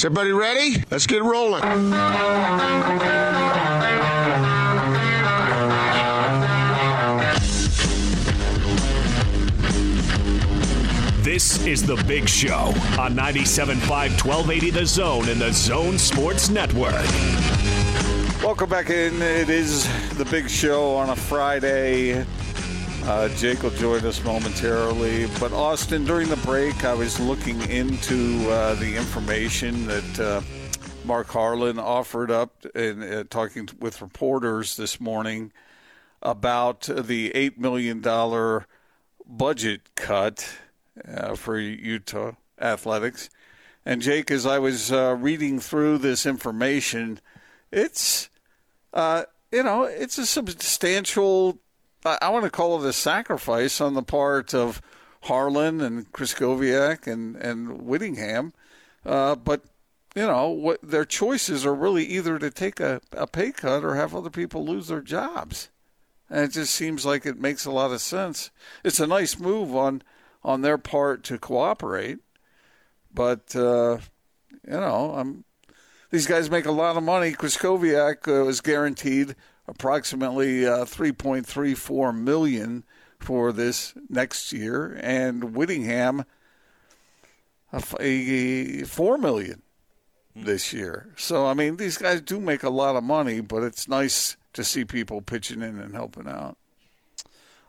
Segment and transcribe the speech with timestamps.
[0.00, 0.82] Is everybody ready?
[0.90, 1.60] Let's get rolling.
[11.22, 16.94] This is The Big Show on 97.5 1280 The Zone and The Zone Sports Network.
[18.42, 19.20] Welcome back in.
[19.20, 19.86] It is
[20.16, 22.24] The Big Show on a Friday.
[23.02, 25.26] Uh, Jake will join us momentarily.
[25.40, 30.40] But, Austin, during the break, I was looking into uh, the information that uh,
[31.04, 35.50] Mark Harlan offered up and uh, talking with reporters this morning
[36.22, 38.00] about the $8 million
[39.26, 40.46] budget cut
[41.08, 43.30] uh, for Utah athletics.
[43.84, 47.18] And Jake, as I was uh, reading through this information,
[47.72, 48.28] it's
[48.94, 51.58] you know it's a substantial.
[52.04, 54.80] I want to call it a sacrifice on the part of
[55.22, 58.52] Harlan and Krystkowiak and and Whittingham,
[59.04, 59.62] uh, but
[60.14, 63.96] you know what their choices are really either to take a, a pay cut or
[63.96, 65.68] have other people lose their jobs.
[66.30, 68.50] And it just seems like it makes a lot of sense.
[68.84, 70.02] It's a nice move on
[70.42, 72.18] on their part to cooperate.
[73.12, 73.98] But uh,
[74.66, 75.44] you know, I'm,
[76.10, 77.32] these guys make a lot of money.
[77.32, 79.34] Krystkowiak uh, was guaranteed
[79.70, 82.84] approximately uh, 3.34 million
[83.18, 86.24] for this next year, and Whittingham
[87.72, 89.62] a, a four million
[90.34, 91.10] this year.
[91.16, 94.64] So I mean, these guys do make a lot of money, but it's nice to
[94.64, 96.56] see people pitching in and helping out.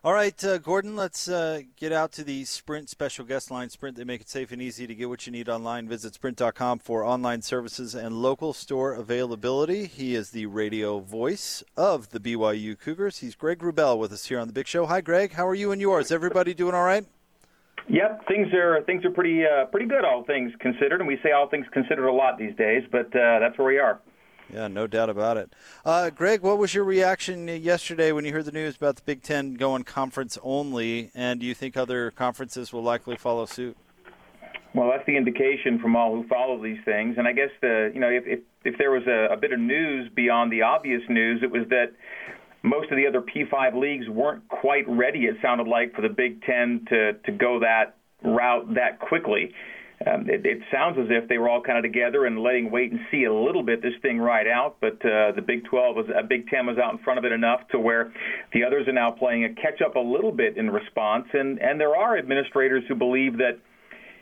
[0.04, 3.70] All right, uh, Gordon, let's uh, get out to the Sprint special guest line.
[3.70, 5.88] Sprint, they make it safe and easy to get what you need online.
[5.88, 9.86] Visit sprint.com for online services and local store availability.
[9.86, 13.20] He is the radio voice of the BYU Cougars.
[13.20, 14.88] He's Greg Wrubell with us here on the Big Show.
[14.88, 15.34] Hi, Greg.
[15.34, 16.12] How are you and yours?
[16.12, 17.06] Everybody doing all right?
[17.88, 21.32] Yep, things are things are pretty uh, pretty good, all things considered, and we say
[21.32, 24.00] all things considered a lot these days, but uh, that's where we are.
[24.54, 25.54] Yeah, no doubt about it.
[25.86, 29.22] Uh, Greg, what was your reaction yesterday when you heard the news about the Big
[29.22, 31.12] Ten going conference only?
[31.16, 33.78] And do you think other conferences will likely follow suit?
[34.74, 37.16] Well, that's the indication from all who follow these things.
[37.18, 39.60] And I guess the you know if if, if there was a, a bit of
[39.60, 41.92] news beyond the obvious news, it was that
[42.64, 45.26] most of the other P5 leagues weren't quite ready.
[45.26, 49.54] It sounded like for the Big Ten to to go that route that quickly.
[50.08, 52.92] Um, it, it sounds as if they were all kind of together and letting wait
[52.92, 54.78] and see a little bit this thing ride out.
[54.82, 57.32] But uh, the Big 12 was, uh, Big 10 was out in front of it
[57.32, 58.12] enough to where
[58.54, 61.28] the others are now playing a catch up a little bit in response.
[61.34, 63.60] And and there are administrators who believe that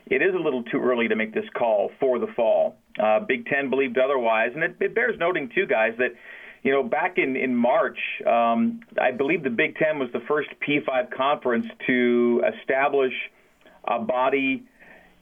[0.08, 2.76] it is a little too early to make this call for the fall.
[3.02, 6.14] Uh, Big Ten believed otherwise, and it, it bears noting too, guys, that
[6.64, 7.98] you know, back in in March,
[8.28, 13.14] um, I believe the Big Ten was the first P5 conference to establish
[13.88, 14.66] a body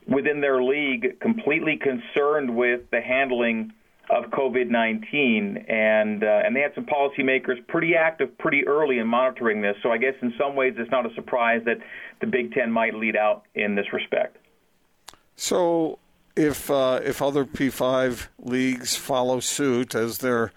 [0.08, 3.74] within their league completely concerned with the handling
[4.10, 9.62] of COVID-19, and uh, and they had some policymakers pretty active pretty early in monitoring
[9.62, 9.76] this.
[9.84, 11.78] So I guess in some ways it's not a surprise that
[12.22, 14.38] the Big Ten might lead out in this respect.
[15.36, 16.00] So
[16.38, 20.54] if uh, if other P5 leagues follow suit as they're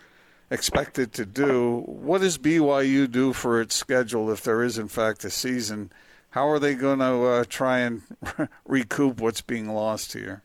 [0.48, 5.24] expected to do, what does BYU do for its schedule if there is in fact
[5.24, 5.90] a season?
[6.30, 8.02] How are they going to uh, try and
[8.66, 10.42] recoup what's being lost here?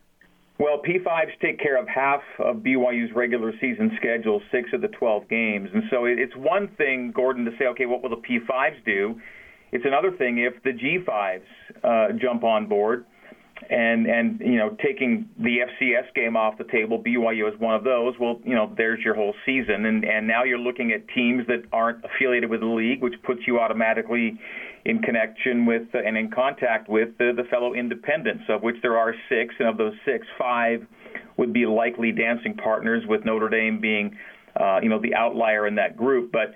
[0.58, 5.28] Well, P5s take care of half of BYU's regular season schedule, six of the 12
[5.28, 5.70] games.
[5.74, 9.20] And so it's one thing, Gordon, to say, okay, what will the P5s do?
[9.72, 11.42] It's another thing if the G5s
[11.84, 13.06] uh, jump on board
[13.70, 17.84] and and you know taking the FCS game off the table, BYU is one of
[17.84, 18.14] those.
[18.20, 21.64] Well, you know there's your whole season, and and now you're looking at teams that
[21.72, 24.40] aren't affiliated with the league, which puts you automatically
[24.86, 28.98] in connection with uh, and in contact with the, the fellow independents, of which there
[28.98, 30.86] are six, and of those six, five
[31.38, 34.16] would be likely dancing partners, with Notre Dame being,
[34.60, 36.32] uh, you know, the outlier in that group.
[36.32, 36.54] But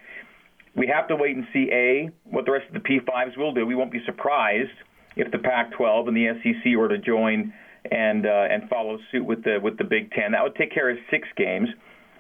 [0.76, 3.66] we have to wait and see a what the rest of the P5s will do.
[3.66, 4.78] We won't be surprised
[5.16, 7.52] if the Pac-12 and the SEC were to join
[7.92, 10.34] and uh, and follow suit with the with the Big Ten.
[10.34, 11.70] That would take care of six games.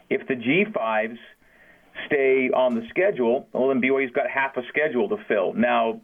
[0.10, 1.18] If the G5s
[2.06, 5.54] stay on the schedule, well, then BYU's got half a schedule to fill.
[5.54, 6.02] Now,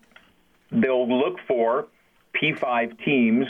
[0.72, 1.88] they'll look for
[2.34, 3.46] P5 teams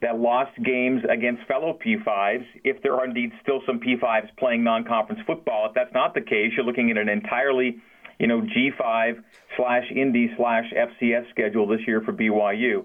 [0.00, 5.22] that lost games against fellow P5s if there are indeed still some P5s playing non-conference
[5.26, 5.66] football.
[5.68, 7.78] If that's not the case, you're looking at an entirely,
[8.18, 9.22] you know, G5
[9.56, 12.84] slash Indy slash FCS schedule this year for BYU.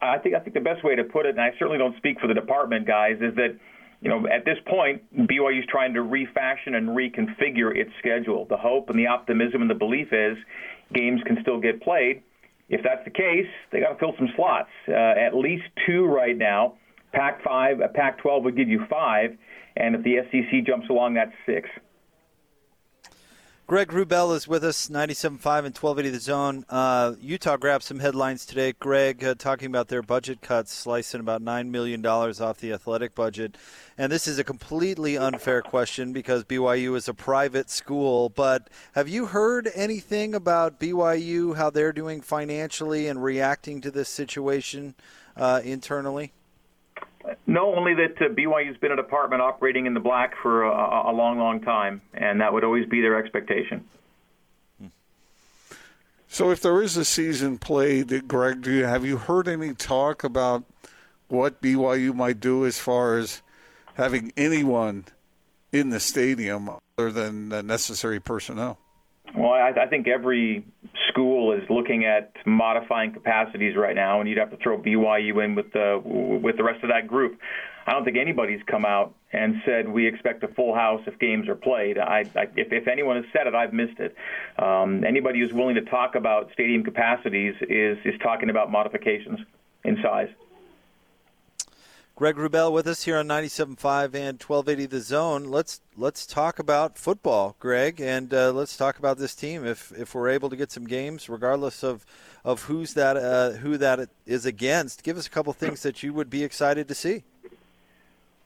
[0.00, 2.20] I think I think the best way to put it, and I certainly don't speak
[2.20, 3.56] for the department guys, is that
[4.04, 8.46] you know, at this point, BYU is trying to refashion and reconfigure its schedule.
[8.48, 10.36] The hope and the optimism and the belief is
[10.92, 12.22] games can still get played.
[12.68, 14.68] If that's the case, they got to fill some slots.
[14.86, 16.74] Uh, at least two right now
[17.14, 19.36] Pac-5, a Pac-12 would give you five,
[19.76, 21.68] and if the SEC jumps along, that's six.
[23.66, 26.66] Greg Wrubell is with us, 97.5 and 1280 The Zone.
[26.68, 28.74] Uh, Utah grabbed some headlines today.
[28.78, 33.56] Greg uh, talking about their budget cuts, slicing about $9 million off the athletic budget.
[33.96, 38.28] And this is a completely unfair question because BYU is a private school.
[38.28, 44.10] But have you heard anything about BYU, how they're doing financially and reacting to this
[44.10, 44.94] situation
[45.38, 46.34] uh, internally?
[47.46, 51.12] No, only that uh, BYU's been a department operating in the black for a, a
[51.12, 53.84] long, long time, and that would always be their expectation.
[56.28, 60.24] So, if there is a season played, Greg, do you, have you heard any talk
[60.24, 60.64] about
[61.28, 63.40] what BYU might do as far as
[63.94, 65.04] having anyone
[65.72, 66.68] in the stadium
[66.98, 68.78] other than the necessary personnel?
[69.36, 70.64] Well, I, I think every
[71.08, 75.54] school is looking at modifying capacities right now, and you'd have to throw BYU in
[75.54, 77.38] with the with the rest of that group.
[77.86, 81.48] I don't think anybody's come out and said we expect a full house if games
[81.48, 81.98] are played.
[81.98, 84.16] I, I, if, if anyone has said it, I've missed it.
[84.58, 89.40] Um, anybody who's willing to talk about stadium capacities is is talking about modifications
[89.84, 90.28] in size.
[92.16, 95.44] Greg Wrubell with us here on 97.5 and 1280 The Zone.
[95.46, 99.66] Let's let's talk about football, Greg, and uh, let's talk about this team.
[99.66, 102.06] If if we're able to get some games, regardless of
[102.44, 106.14] of who's that uh, who that is against, give us a couple things that you
[106.14, 107.24] would be excited to see.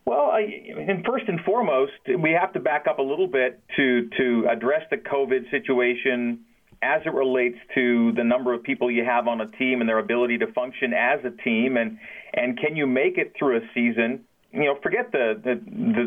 [0.06, 0.40] Well, I,
[0.78, 4.84] and first and foremost, we have to back up a little bit to to address
[4.90, 6.40] the COVID situation
[6.80, 9.98] as it relates to the number of people you have on a team and their
[9.98, 11.98] ability to function as a team and
[12.34, 15.54] and can you make it through a season you know forget the the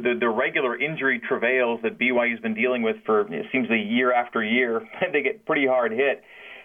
[0.03, 4.13] the, the regular injury travails that BYU's been dealing with for it seems like year
[4.13, 6.23] after year they get pretty hard hit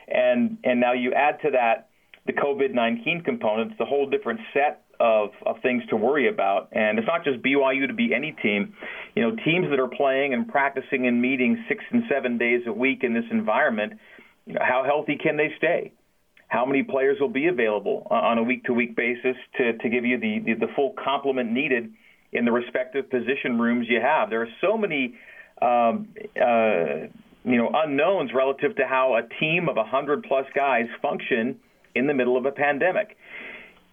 [0.08, 1.88] and and now you add to that
[2.26, 6.68] the COVID-19 component it's a whole different set of, of things to worry about.
[6.72, 8.74] And it's not just BYU to be any team.
[9.14, 12.72] You know, teams that are playing and practicing and meeting six and seven days a
[12.72, 13.94] week in this environment,
[14.46, 15.92] you know, how healthy can they stay?
[16.56, 20.04] How many players will be available on a week to week basis to, to give
[20.06, 21.92] you the, the, the full complement needed
[22.32, 24.30] in the respective position rooms you have?
[24.30, 25.14] There are so many.
[25.60, 27.08] Um, uh,
[27.44, 31.56] you know, unknowns relative to how a team of 100 plus guys function
[31.94, 33.16] in the middle of a pandemic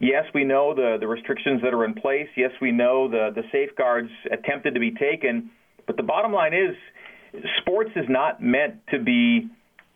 [0.03, 2.27] yes, we know the, the restrictions that are in place.
[2.35, 5.49] Yes, we know the, the safeguards attempted to be taken.
[5.87, 6.75] But the bottom line is,
[7.61, 9.47] sports is not meant to be,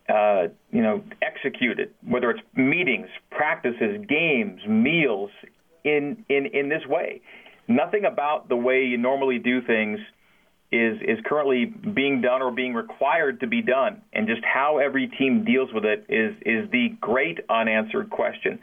[0.08, 1.92] uh, you know, executed.
[2.06, 5.30] Whether it's meetings, practices, games, meals,
[5.84, 7.20] in in in this way.
[7.66, 9.98] Nothing about the way you normally do things
[10.70, 15.06] is is currently being done or being required to be done, and just how every
[15.18, 18.58] team deals with it is is the great unanswered question.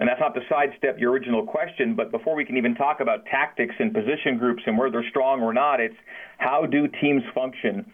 [0.00, 3.24] And that's not to sidestep your original question, but before we can even talk about
[3.26, 5.96] tactics and position groups and where they're strong or not, it's
[6.38, 7.84] how do teams function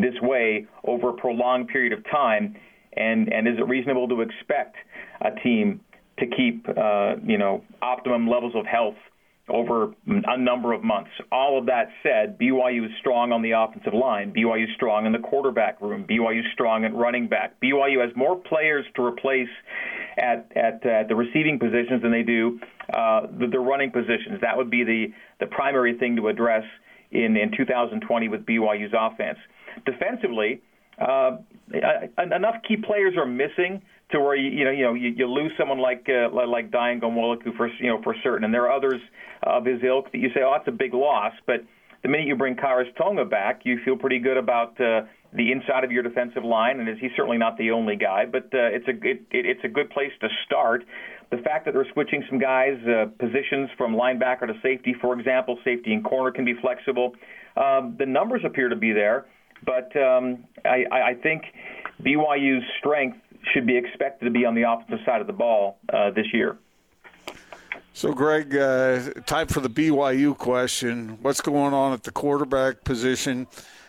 [0.00, 2.56] this way over a prolonged period of time,
[2.96, 4.76] and and is it reasonable to expect
[5.20, 5.80] a team
[6.18, 8.96] to keep uh, you know optimum levels of health
[9.48, 11.10] over a number of months.
[11.30, 14.32] All of that said, BYU is strong on the offensive line.
[14.32, 16.06] BYU is strong in the quarterback room.
[16.08, 17.60] BYU is strong at running back.
[17.62, 19.48] BYU has more players to replace
[20.16, 22.58] at at, at the receiving positions than they do
[22.92, 24.40] uh, the, the running positions.
[24.40, 26.64] That would be the the primary thing to address
[27.10, 29.38] in in 2020 with BYU's offense.
[29.84, 30.62] Defensively,
[31.00, 31.38] uh,
[32.18, 35.52] enough key players are missing to where you you know you know you, you lose
[35.58, 39.00] someone like uh, like Dayan Ghanwoloku for you know for certain, and there are others
[39.42, 41.32] of his ilk that you say, oh, that's a big loss.
[41.46, 41.64] But
[42.02, 45.02] the minute you bring Khyiris Tonga back, you feel pretty good about uh,
[45.32, 48.70] the inside of your defensive line, and he's certainly not the only guy, but uh,
[48.70, 50.84] it's a it, it's a good place to start.
[51.30, 55.58] The fact that they're switching some guys uh, positions from linebacker to safety, for example,
[55.64, 57.14] safety and corner can be flexible.
[57.56, 59.26] Um, the numbers appear to be there,
[59.64, 61.44] but um, I, I think
[62.02, 63.18] BYU's strength
[63.52, 66.58] should be expected to be on the offensive side of the ball uh, this year.
[67.92, 71.18] So, Greg, uh, time for the BYU question.
[71.22, 73.46] What's going on at the quarterback position?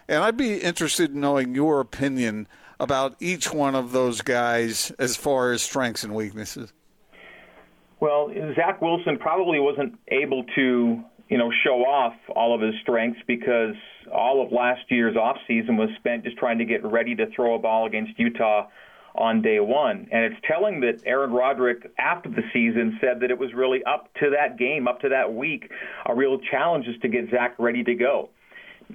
[0.08, 2.48] And I'd be interested in knowing your opinion
[2.80, 6.72] about each one of those guys as far as strengths and weaknesses.
[8.00, 13.20] Well, Zach Wilson probably wasn't able to, you know, show off all of his strengths
[13.28, 13.76] because
[14.14, 17.60] all of last year's offseason was spent just trying to get ready to throw a
[17.60, 18.68] ball against Utah
[19.16, 20.08] on day one.
[20.12, 24.14] And it's telling that Aaron Roderick, after the season, said that it was really up
[24.20, 25.72] to that game, up to that week,
[26.06, 28.30] a real challenge is to get Zach ready to go.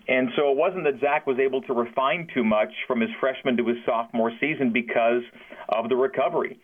[0.07, 3.57] And so it wasn't that Zach was able to refine too much from his freshman
[3.57, 5.23] to his sophomore season because
[5.69, 6.61] of the recovery.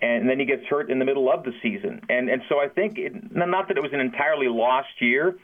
[0.00, 2.00] And then he gets hurt in the middle of the season.
[2.08, 5.36] And and so I think it, not that it was an entirely lost year,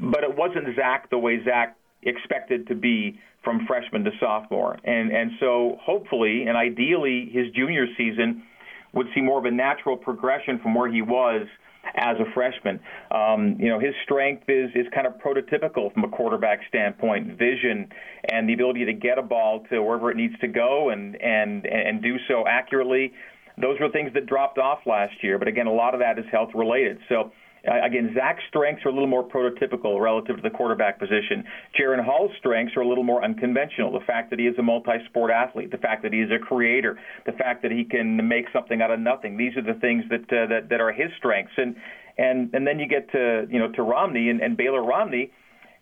[0.00, 4.78] but it wasn't Zach the way Zach expected to be from freshman to sophomore.
[4.84, 8.42] And and so hopefully and ideally his junior season
[8.92, 11.46] would see more of a natural progression from where he was
[11.96, 12.80] as a freshman.
[13.10, 17.90] Um, you know, his strength is is kind of prototypical from a quarterback standpoint, vision
[18.30, 21.66] and the ability to get a ball to wherever it needs to go and and
[21.66, 23.12] and do so accurately.
[23.60, 26.24] Those were things that dropped off last year, but again, a lot of that is
[26.30, 26.98] health related.
[27.08, 27.32] So
[27.68, 31.44] uh, again, Zach's strengths are a little more prototypical relative to the quarterback position.
[31.78, 33.92] Jaren Hall's strengths are a little more unconventional.
[33.92, 36.98] The fact that he is a multi-sport athlete, the fact that he is a creator,
[37.24, 39.36] the fact that he can make something out of nothing.
[39.36, 41.52] These are the things that uh, that, that are his strengths.
[41.56, 41.76] And
[42.18, 45.30] and and then you get to you know to Romney and, and Baylor Romney,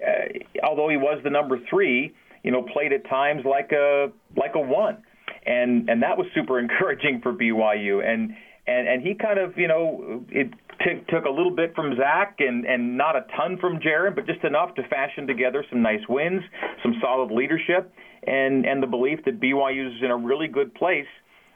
[0.06, 4.54] uh, although he was the number three, you know, played at times like a like
[4.54, 5.02] a one,
[5.50, 8.04] and and that was super encouraging for BYU.
[8.06, 8.34] And
[8.66, 10.50] and and he kind of you know it
[10.84, 14.26] t- took a little bit from Zach and and not a ton from Jaren, but
[14.26, 16.42] just enough to fashion together some nice wins,
[16.82, 17.92] some solid leadership,
[18.26, 21.08] and and the belief that BYU is in a really good place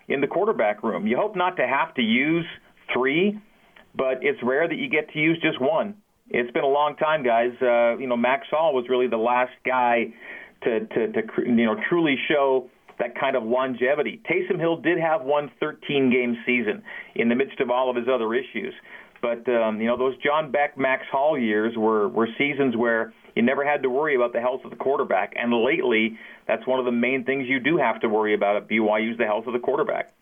[0.09, 1.07] in the quarterback room.
[1.07, 2.47] You hope not to have to use
[2.93, 3.41] three,
[3.95, 5.95] but it's rare that you get to use just one.
[6.29, 7.53] It's been a long time, guys.
[7.61, 10.13] Uh, you know, Max Hall was really the last guy
[10.65, 14.21] to to, to you know truly show that kind of longevity.
[14.31, 16.83] Taysom Hill did have one 13 game season
[17.15, 18.75] in the midst of all of his other issues.
[19.21, 23.43] But um, you know, those John Beck, Max Hall years were were seasons where you
[23.43, 25.33] never had to worry about the health of the quarterback.
[25.37, 28.69] And lately, that's one of the main things you do have to worry about at
[28.69, 30.13] BYU is the health of the quarterback.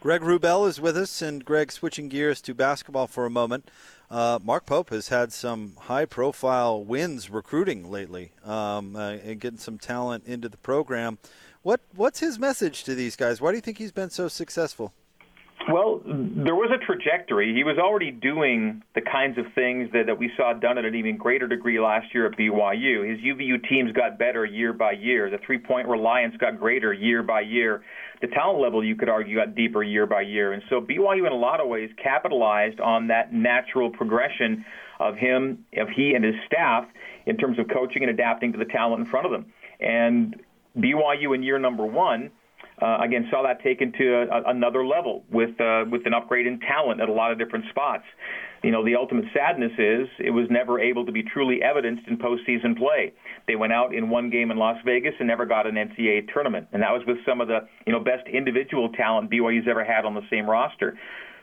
[0.00, 3.70] Greg Wrubell is with us, and Greg, switching gears to basketball for a moment.
[4.10, 9.78] Uh, Mark Pope has had some high-profile wins recruiting lately, um, uh, and getting some
[9.78, 11.18] talent into the program.
[11.62, 13.40] What what's his message to these guys?
[13.40, 14.94] Why do you think he's been so successful?
[15.70, 17.54] Well, there was a trajectory.
[17.54, 20.94] He was already doing the kinds of things that, that we saw done at an
[20.94, 23.08] even greater degree last year at BYU.
[23.08, 25.28] His UVU teams got better year by year.
[25.28, 27.84] The three point reliance got greater year by year.
[28.22, 30.52] The talent level, you could argue, got deeper year by year.
[30.52, 34.64] And so BYU, in a lot of ways, capitalized on that natural progression
[34.98, 36.86] of him, of he and his staff
[37.26, 39.52] in terms of coaching and adapting to the talent in front of them.
[39.78, 40.36] And
[40.82, 42.30] BYU in year number one
[42.80, 46.60] uh, again saw that taken to a, another level with uh, with an upgrade in
[46.60, 48.04] talent at a lot of different spots.
[48.62, 52.18] You know, the ultimate sadness is it was never able to be truly evidenced in
[52.18, 53.12] postseason play.
[53.46, 56.68] They went out in one game in Las Vegas and never got an NCAA tournament,
[56.72, 60.04] and that was with some of the you know best individual talent BYU's ever had
[60.04, 60.98] on the same roster.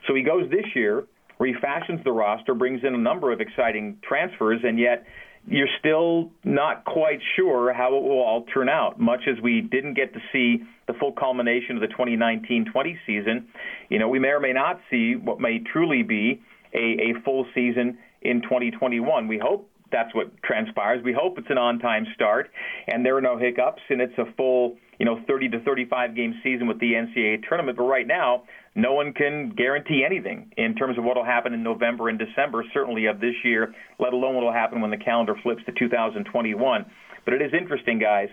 [0.08, 1.06] So he goes this year,
[1.40, 5.06] refashions the roster, brings in a number of exciting transfers, and yet
[5.50, 9.00] you're still not quite sure how it will all turn out.
[9.00, 13.48] Much as we didn't get to see the full culmination of the 2019-20 season,
[13.90, 16.42] you know, we may or may not see what may truly be
[16.74, 19.28] a, a full season in 2021.
[19.28, 21.02] We hope that's what transpires.
[21.04, 22.52] We hope it's an on-time start
[22.88, 26.36] and there are no hiccups and it's a full, you know, 30 to 35 game
[26.44, 27.78] season with the NCAA tournament.
[27.78, 28.44] But right now,
[28.78, 32.64] no one can guarantee anything in terms of what will happen in November and December,
[32.76, 36.86] certainly of this year, let alone what will happen when the calendar flips to 2021.
[37.26, 38.30] But it is interesting, guys,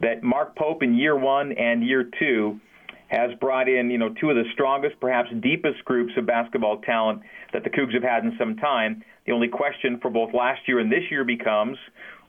[0.00, 2.60] that Mark Pope in year one and year two
[3.06, 7.20] has brought in, you know, two of the strongest, perhaps deepest groups of basketball talent
[7.52, 9.04] that the Cougs have had in some time.
[9.26, 11.78] The only question for both last year and this year becomes,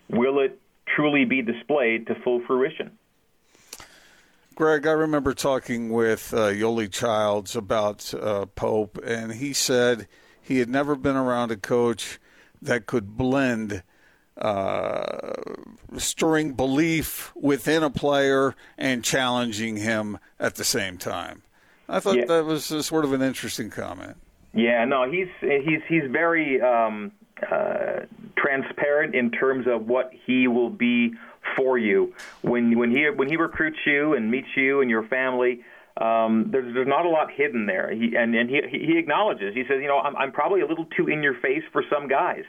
[0.07, 0.59] will it
[0.95, 2.91] truly be displayed to full fruition?
[4.55, 10.07] Greg, I remember talking with uh, Yoeli Childs about uh, Pope, and he said
[10.41, 12.19] he had never been around a coach
[12.61, 13.83] that could blend
[14.37, 15.33] uh,
[15.97, 21.41] stirring belief within a player and challenging him at the same time.
[21.89, 22.25] I thought yeah.
[22.25, 24.15] that was sort of an interesting comment.
[24.53, 27.11] Yeah, no, he's he's he's very um,
[27.51, 28.05] uh,
[28.37, 31.13] transparent in terms of what he will be
[31.55, 35.63] for you when when he when he recruits you and meets you and your family.
[35.97, 37.91] Um, there's there's not a lot hidden there.
[37.91, 39.53] He and and he he acknowledges.
[39.53, 42.07] He says, you know, I'm I'm probably a little too in your face for some
[42.07, 42.43] guys,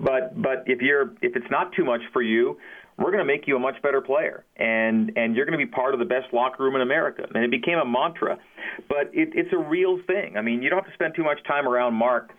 [0.00, 2.58] but but if you're if it's not too much for you,
[2.98, 5.70] we're going to make you a much better player, and and you're going to be
[5.70, 7.24] part of the best locker room in America.
[7.34, 8.38] And it became a mantra,
[8.88, 10.36] but it, it's a real thing.
[10.36, 12.32] I mean, you don't have to spend too much time around Mark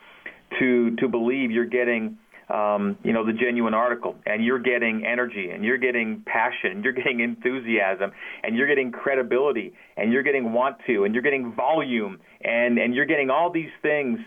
[0.60, 2.18] to to believe you're getting
[2.50, 6.84] um, you know, the genuine article, and you're getting energy, and you're getting passion, and
[6.84, 8.12] you're getting enthusiasm,
[8.44, 12.94] and you're getting credibility, and you're getting want to, and you're getting volume, and and
[12.94, 14.20] you're getting all these things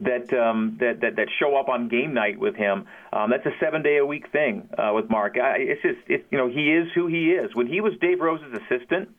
[0.00, 2.86] that um, that, that that show up on game night with him.
[3.12, 5.36] Um, that's a seven day a week thing uh, with Mark.
[5.38, 7.54] I, it's just it, you know he is who he is.
[7.54, 9.10] When he was Dave Rose's assistant,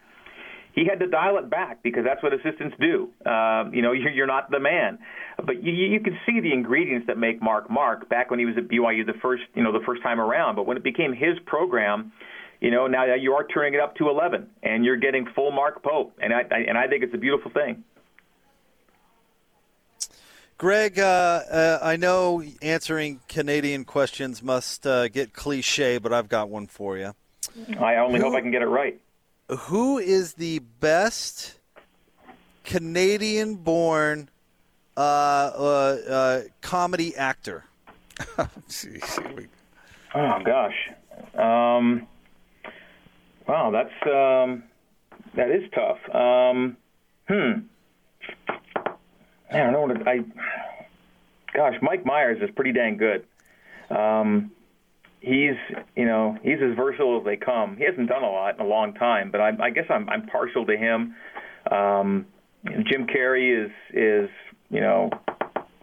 [0.75, 3.09] he had to dial it back because that's what assistants do.
[3.25, 4.99] Uh, you know, you're, you're not the man,
[5.43, 8.55] but you, you can see the ingredients that make Mark Mark back when he was
[8.57, 10.55] at BYU the first, you know, the first time around.
[10.55, 12.11] But when it became his program,
[12.59, 15.81] you know, now you are turning it up to 11, and you're getting full Mark
[15.81, 17.83] Pope, and I, I and I think it's a beautiful thing.
[20.57, 26.49] Greg, uh, uh, I know answering Canadian questions must uh, get cliche, but I've got
[26.49, 27.13] one for you.
[27.77, 28.99] I only who, hope I can get it right.
[29.47, 31.59] Who is the best
[32.63, 34.29] Canadian-born
[34.97, 37.65] uh, uh, uh, comedy actor?
[38.39, 38.47] oh
[40.43, 40.89] gosh,
[41.35, 42.07] um,
[43.47, 44.63] wow, that's um,
[45.35, 45.99] that is tough.
[46.15, 46.77] Um,
[47.27, 47.51] hmm.
[49.51, 50.21] I don't know what I.
[51.53, 53.25] Gosh, Mike Myers is pretty dang good.
[53.91, 54.51] Um,
[55.19, 55.55] he's
[55.95, 57.77] you know he's as versatile as they come.
[57.77, 60.27] He hasn't done a lot in a long time, but I, I guess I'm I'm
[60.27, 61.15] partial to him.
[61.71, 62.25] Um,
[62.65, 64.29] Jim Carrey is is
[64.69, 65.09] you know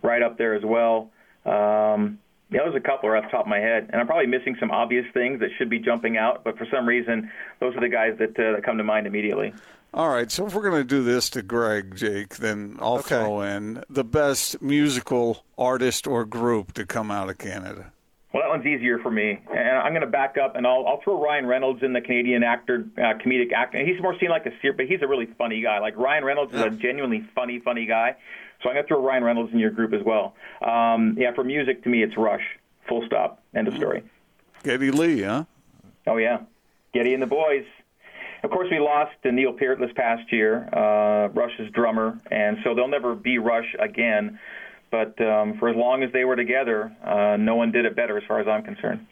[0.03, 1.11] right up there as well.
[1.45, 2.19] Um,
[2.51, 4.57] yeah, there's a couple are off the top of my head, and I'm probably missing
[4.61, 7.89] some obvious things that should be jumping out, but for some reason, those are the
[7.89, 9.55] guys that uh, that come to mind immediately.
[9.95, 13.09] All right, so if we're going to do this to Greg, Jake, then I'll okay.
[13.09, 17.93] throw in the best musical artist or group to come out of Canada.
[18.33, 21.01] Well, that one's easier for me, and I'm going to back up, and I'll, I'll
[21.05, 23.85] throw Ryan Reynolds in the Canadian actor, uh, comedic actor.
[23.85, 25.81] He's more seen like a serious, but he's a really funny guy.
[25.81, 28.17] Like Ryan Reynolds is a genuinely funny, funny guy.
[28.63, 30.35] So I'm going to throw Ryan Reynolds in your group as well.
[30.63, 32.43] Um, yeah, for music, to me, it's Rush.
[32.89, 33.43] Full stop.
[33.55, 34.03] End of story.
[34.63, 35.45] Geddy Lee, huh?
[36.07, 36.41] Oh yeah,
[36.95, 37.65] Geddy and the boys.
[38.43, 42.75] Of course, we lost to Neil Peart this past year, uh, Rush's drummer, and so
[42.75, 44.41] they'll never be Rush again.
[44.93, 48.19] But um, for as long as they were together, uh, no one did it better,
[48.19, 49.07] as far as I'm concerned.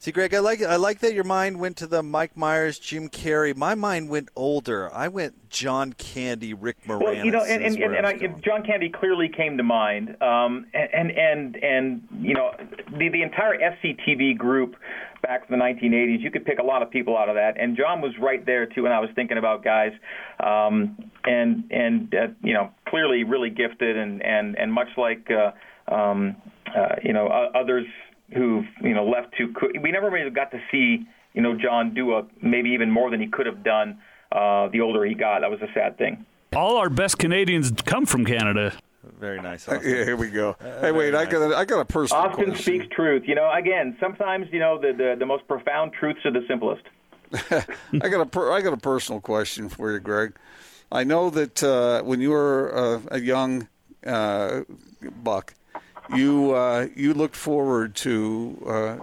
[0.00, 3.08] See, Greg, I like I like that your mind went to the Mike Myers, Jim
[3.08, 3.56] Carrey.
[3.56, 4.94] My mind went older.
[4.94, 7.02] I went John Candy, Rick Moranis.
[7.02, 10.10] Well, you know, and and, and, and I, John Candy clearly came to mind.
[10.22, 12.52] Um, and and and you know,
[12.96, 14.76] the the entire SCTV group
[15.22, 17.58] back in the 1980s, you could pick a lot of people out of that.
[17.58, 18.84] And John was right there too.
[18.84, 19.90] And I was thinking about guys,
[20.38, 25.92] um, and and uh, you know, clearly really gifted, and and and much like uh,
[25.92, 26.36] um,
[26.68, 27.86] uh, you know others
[28.32, 29.52] who've you know left too.
[29.54, 29.76] quick.
[29.82, 33.20] We never really got to see you know John do a maybe even more than
[33.20, 33.98] he could have done.
[34.30, 36.26] Uh, the older he got, that was a sad thing.
[36.54, 38.74] All our best Canadians come from Canada.
[39.18, 39.66] Very nice.
[39.66, 40.56] Yeah, here we go.
[40.60, 41.26] Uh, hey, wait, nice.
[41.26, 42.24] I got a, I got a personal.
[42.24, 42.62] Austin question.
[42.62, 43.22] speaks truth.
[43.26, 46.82] You know, again, sometimes you know the the, the most profound truths are the simplest.
[48.02, 50.34] I got a per, I got a personal question for you, Greg.
[50.90, 53.68] I know that uh, when you were uh, a young
[54.06, 54.62] uh,
[55.22, 55.54] buck,
[56.14, 58.96] you uh, you looked forward to uh,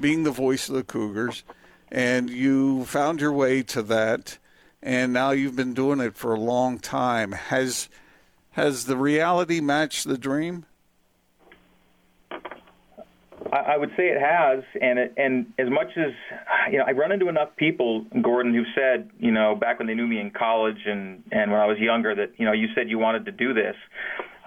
[0.00, 1.44] being the voice of the Cougars,
[1.90, 4.38] and you found your way to that,
[4.82, 7.32] and now you've been doing it for a long time.
[7.32, 7.88] Has
[8.52, 10.66] has the reality matched the dream?
[13.52, 16.12] I would say it has, and it, and as much as
[16.72, 19.94] you know, I run into enough people, Gordon, who said, you know, back when they
[19.94, 22.88] knew me in college and and when I was younger, that you know, you said
[22.88, 23.76] you wanted to do this.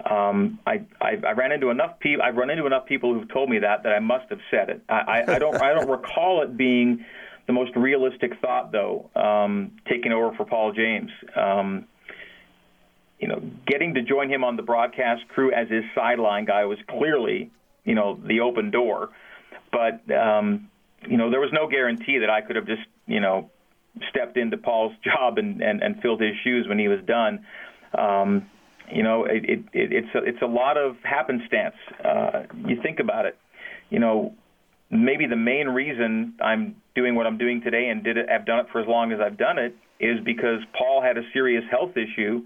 [0.08, 2.24] Um, I, I I ran into enough people.
[2.24, 4.82] I've run into enough people who've told me that that I must have said it.
[4.88, 7.04] I, I, I don't I don't recall it being
[7.46, 9.10] the most realistic thought, though.
[9.14, 11.10] Um, taking over for Paul James.
[11.36, 11.86] Um,
[13.18, 16.78] you know, getting to join him on the broadcast crew as his sideline guy was
[16.88, 17.50] clearly
[17.84, 19.10] you know the open door.
[19.72, 20.68] But um,
[21.08, 23.50] you know there was no guarantee that I could have just you know
[24.10, 27.44] stepped into Paul's job and and, and filled his shoes when he was done.
[27.96, 28.50] Um,
[28.92, 31.76] you know, it, it, it, it's a, it's a lot of happenstance.
[32.04, 33.36] Uh, you think about it.
[33.90, 34.34] You know,
[34.90, 38.60] maybe the main reason I'm doing what I'm doing today and did it, I've done
[38.60, 41.96] it for as long as I've done it is because Paul had a serious health
[41.96, 42.42] issue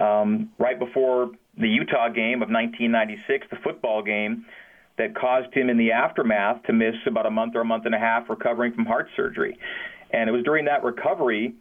[0.00, 4.46] um, right before the Utah game of 1996, the football game,
[4.96, 7.94] that caused him in the aftermath to miss about a month or a month and
[7.94, 9.56] a half recovering from heart surgery.
[10.10, 11.54] And it was during that recovery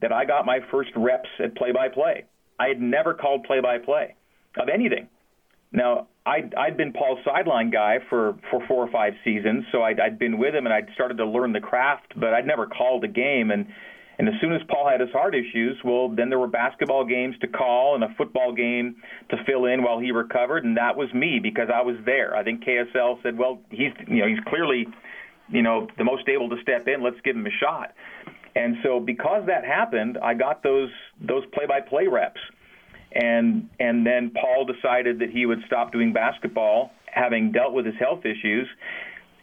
[0.00, 2.24] that I got my first reps at play by play.
[2.58, 4.14] I had never called play by play
[4.58, 5.08] of anything.
[5.70, 10.00] Now, I'd, I'd been Paul's sideline guy for, for four or five seasons, so I'd,
[10.00, 13.04] I'd been with him and I'd started to learn the craft, but I'd never called
[13.04, 13.50] a game.
[13.50, 13.66] And
[14.18, 17.36] and as soon as Paul had his heart issues, well, then there were basketball games
[17.40, 18.96] to call and a football game
[19.30, 22.34] to fill in while he recovered, and that was me because I was there.
[22.34, 24.88] I think KSL said, well, he's you know he's clearly
[25.48, 27.00] you know the most able to step in.
[27.02, 27.94] Let's give him a shot.
[28.58, 30.90] And so because that happened, I got those
[31.20, 32.40] those play-by-play reps.
[33.12, 37.94] And and then Paul decided that he would stop doing basketball, having dealt with his
[37.96, 38.68] health issues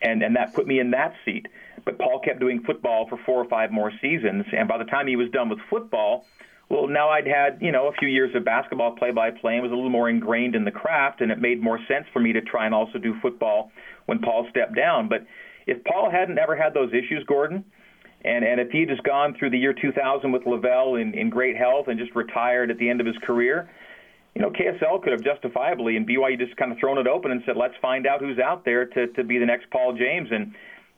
[0.02, 1.48] and and that put me in that seat.
[1.84, 5.08] But Paul kept doing football for four or five more seasons, and by the time
[5.08, 6.26] he was done with football,
[6.70, 9.76] well, now I'd had you know a few years of basketball play-by-play and was a
[9.76, 12.66] little more ingrained in the craft, and it made more sense for me to try
[12.66, 13.72] and also do football
[14.06, 15.10] when Paul stepped down.
[15.10, 15.26] But
[15.68, 17.66] if Paul hadn't ever had those issues, Gordon,
[18.26, 21.56] and and if he'd just gone through the year 2000 with LaVell in in great
[21.56, 23.70] health and just retired at the end of his career,
[24.34, 27.42] you know, KSL could have justifiably and BYU just kind of thrown it open and
[27.46, 30.56] said, let's find out who's out there to to be the next Paul James and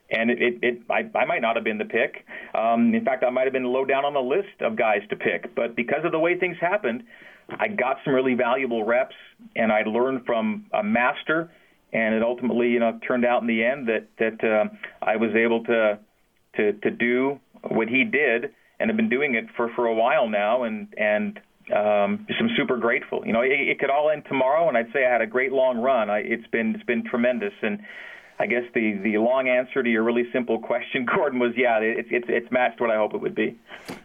[0.09, 2.25] and it, it, it I, I might not have been the pick.
[2.55, 5.17] Um, in fact, I might have been low down on the list of guys to
[5.17, 5.53] pick.
[5.53, 7.03] But because of the way things happened,
[7.49, 9.15] I got some really valuable reps,
[9.55, 11.51] and I learned from a master.
[11.91, 14.65] And it ultimately, you know, turned out in the end that that uh,
[15.01, 15.99] I was able to
[16.57, 20.27] to to do what he did, and have been doing it for for a while
[20.27, 20.63] now.
[20.63, 21.39] And and
[21.75, 23.23] um, I'm super grateful.
[23.25, 25.51] You know, it, it could all end tomorrow, and I'd say I had a great
[25.51, 26.09] long run.
[26.09, 27.79] I, it's been it's been tremendous, and
[28.39, 32.09] I guess the the long answer to your really simple question, Gordon, was yeah, it's
[32.11, 33.57] it's it's matched what I hope it would be.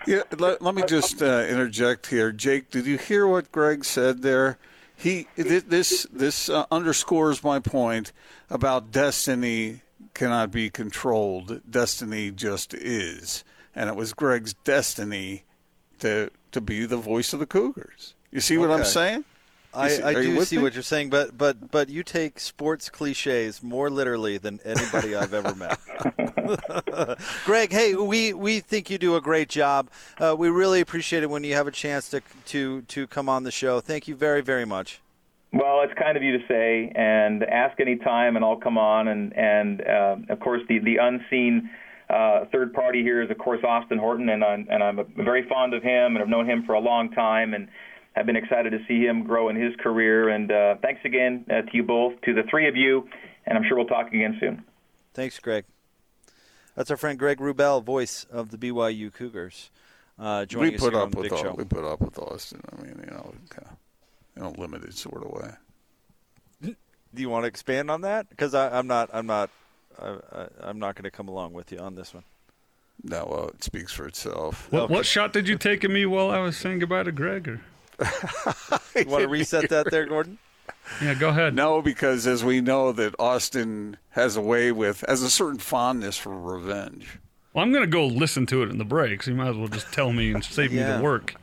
[0.07, 2.71] Yeah, let, let me just uh, interject here, Jake.
[2.71, 4.59] Did you hear what Greg said there?
[4.97, 8.13] He this this uh, underscores my point
[8.51, 9.83] about destiny
[10.15, 11.61] cannot be controlled.
[11.71, 13.45] Destiny just is,
[13.75, 15.45] and it was Greg's destiny
[16.01, 18.15] to to be the voice of the Cougars.
[18.31, 18.81] You see what Okay.
[18.81, 19.25] I'm saying?
[19.75, 20.63] I, I do see me?
[20.65, 25.33] what you're saying, but but but you take sports cliches more literally than anybody I've
[25.33, 25.79] ever met.
[27.47, 29.89] Greg, hey, we, we think you do a great job.
[30.19, 33.45] Uh, we really appreciate it when you have a chance to to to come on
[33.45, 33.81] the show.
[33.81, 35.01] Thank you very very much.
[35.53, 39.09] Well, it's kind of you to say, and ask any time, and I'll come on.
[39.09, 41.71] And and uh, of course, the the unseen
[42.09, 45.75] uh, third party here is of course Austin Horton, and I'm and I'm very fond
[45.75, 47.69] of him, and I've known him for a long time, and
[48.15, 50.31] have been excited to see him grow in his career.
[50.31, 53.09] And uh, thanks again uh, to you both, to the three of you,
[53.47, 54.65] and I'm sure we'll talk again soon.
[55.15, 55.65] Thanks, Greg.
[56.77, 59.71] That's our friend Greg Wrubell, voice of the BYU Cougars.
[60.19, 61.51] Uh, joining we us put here on up the with Big Show.
[61.51, 62.63] all, we put up with Austin.
[62.73, 63.77] I mean, you know, kind of
[64.37, 65.51] in a limited sort of way.
[67.15, 68.31] Do you want to expand on that?
[68.31, 69.51] Because I'm not, I'm not,
[70.01, 72.25] I, I, I'm not going to come along with you on this one.
[73.05, 74.69] No, well, it speaks for itself.
[74.71, 74.95] What, Okay.
[74.95, 77.49] what shot did you take of me while I was saying goodbye to Greg?
[77.49, 77.61] Or?
[78.95, 80.39] You want to reset that there, Gordon?
[81.03, 81.55] Yeah, go ahead.
[81.55, 86.17] No, because as we know that Austin has a way with has a certain fondness
[86.19, 87.19] for revenge.
[87.53, 89.57] Well, I'm going to go listen to it in the break, so you might as
[89.57, 91.35] well just tell me and save me the work.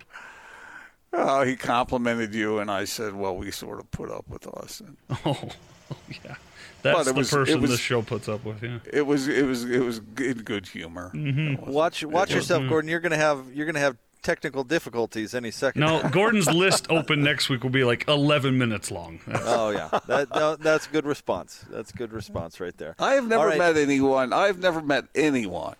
[1.12, 4.98] Oh, he complimented you, and I said, "Well, we sort of put up with Austin."
[5.26, 5.38] Oh,
[6.24, 6.36] yeah.
[6.84, 8.78] That's But the was- person was- this show puts up with, yeah.
[8.94, 11.12] It was, it was, it was in good humor.
[11.16, 11.70] Mm-hmm.
[11.72, 12.90] Watch, watch it was- yourself, Gordon.
[12.92, 15.82] You're going to have, you're going to have technical difficulties any second.
[15.82, 19.20] No, Gordon's list open next week will be like 11 minutes long.
[19.26, 21.66] That's- Oh yeah, that, no, that's good response.
[21.72, 22.96] That's good response right there.
[23.00, 23.58] I have never All right.
[23.58, 24.32] met anyone.
[24.32, 25.76] I've never met anyone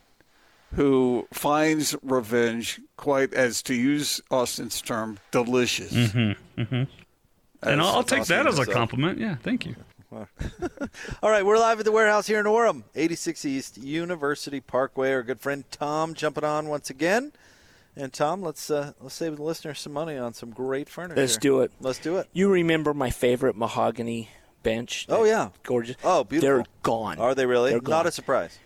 [0.76, 5.92] who finds revenge quite as, to use Austin's term, delicious.
[5.92, 6.84] Mm-hmm,
[7.62, 8.72] and I'll, I'll take that as a so.
[8.72, 9.20] compliment.
[9.20, 9.76] Yeah, thank you.
[11.22, 15.12] All right, we're live at the warehouse here in Orem, 86 East University Parkway.
[15.12, 17.32] Our good friend Tom jumping on once again.
[17.96, 21.20] And Tom, let's uh, let's save the listeners some money on some great furniture.
[21.20, 21.72] Let's do it.
[21.80, 22.28] Let's do it.
[22.34, 24.30] You remember my favorite mahogany
[24.64, 25.06] bench?
[25.10, 25.50] Oh, yeah.
[25.64, 25.96] gorgeous.
[26.04, 26.56] Oh, beautiful.
[26.56, 27.20] They're gone.
[27.20, 27.72] Are they really?
[27.72, 28.58] They're Not a surprise.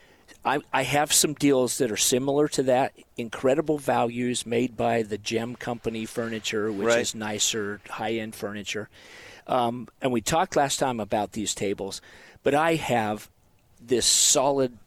[0.45, 2.93] I, I have some deals that are similar to that.
[3.17, 6.99] Incredible values made by the Gem Company Furniture, which Right.
[6.99, 8.89] is nicer, high end furniture.
[9.47, 12.01] Um, and we talked last time about these tables,
[12.43, 13.29] but I have
[13.81, 14.77] this solid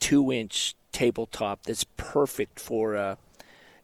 [0.00, 2.96] two inch tabletop that's perfect for.
[2.96, 3.16] Uh,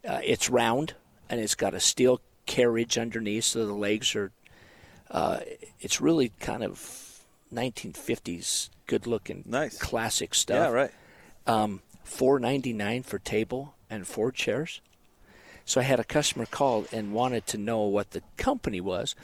[0.06, 0.94] uh, it's round
[1.30, 4.32] and it's got a steel carriage underneath, so the legs are.
[5.10, 5.40] Uh,
[5.80, 7.22] it's really kind of
[7.54, 9.78] 1950s, good looking, Nice.
[9.78, 10.90] classic stuff Yeah, right.
[11.46, 14.80] Um, four ninety nine for table and four chairs.
[15.64, 19.14] So I had a customer call and wanted to know what the company was.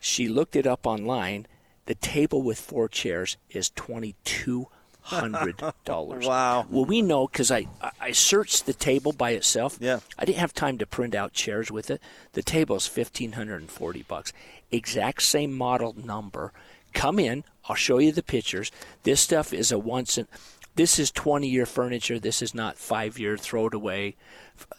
[0.00, 1.46] She looked it up online.
[1.86, 4.68] The table with four chairs is twenty two
[5.02, 6.26] hundred dollars.
[6.26, 6.66] Wow.
[6.70, 9.76] Well, we know because I I- I searched the table by itself.
[9.80, 10.00] Yeah.
[10.18, 12.00] I didn't have time to print out chairs with it.
[12.32, 14.32] The table is fifteen hundred and forty bucks.
[14.72, 16.52] Exact same model number.
[16.94, 17.44] Come in.
[17.68, 18.70] I'll show you the pictures.
[19.02, 20.26] This stuff is a once in.
[20.76, 22.18] This is 20 year furniture.
[22.18, 24.16] This is not five year throw it away.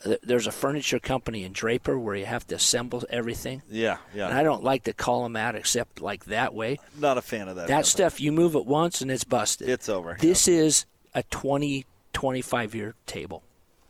[0.05, 3.61] Uh, there's a furniture company in Draper where you have to assemble everything.
[3.69, 4.27] Yeah, yeah.
[4.27, 6.79] And I don't like to call them out except like that way.
[6.99, 7.67] Not a fan of that.
[7.67, 7.83] That company.
[7.89, 9.69] stuff, you move it once and it's busted.
[9.69, 10.17] It's over.
[10.19, 13.43] This is a 20, 25 year table.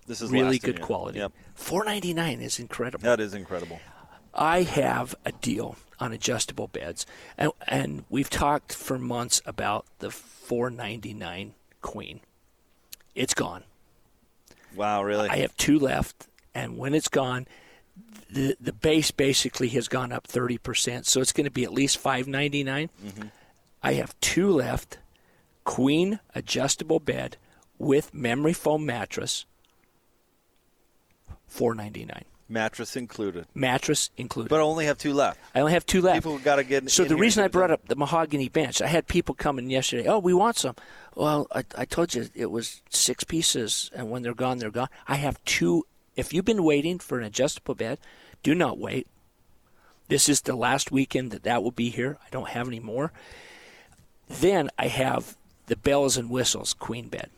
[0.07, 1.17] This is Really good quality.
[1.19, 1.31] Yep.
[1.55, 3.03] Four ninety nine is incredible.
[3.03, 3.79] That is incredible.
[4.35, 5.77] I have a deal.
[5.99, 7.05] on adjustable beds,
[7.37, 11.53] and and we've talked for months about the 499
[11.86, 12.19] Queen.
[13.13, 13.63] It's gone.
[14.76, 15.30] Wow, really?
[15.30, 17.48] I have two left, and when it's gone,
[18.30, 22.00] the the base basically has gone up 30%, so it's going to be at least
[22.00, 22.89] 599.
[23.06, 23.28] Mm-hmm.
[23.84, 24.98] I have two left,
[25.63, 27.38] queen adjustable bed
[27.78, 29.45] with memory foam mattress,
[31.48, 32.26] 499.
[32.47, 33.47] Mattress included.
[33.55, 34.49] Mattress included.
[34.49, 35.39] But I only have two left.
[35.55, 36.17] I only have two left.
[36.17, 36.91] People got to get.
[36.91, 40.08] So the reason I brought up the mahogany bench, I had people coming yesterday.
[40.08, 40.75] Oh, we want some.
[41.15, 44.89] Well, I, I told you it was six pieces, and when they're gone, they're gone.
[45.08, 45.88] I have two.
[46.15, 47.97] If you've been waiting for an adjustable bed,
[48.43, 49.08] do not wait.
[50.08, 52.19] This is the last weekend that that will be here.
[52.23, 53.12] I don't have any more.
[54.29, 57.31] Then I have the bells and whistles queen bed.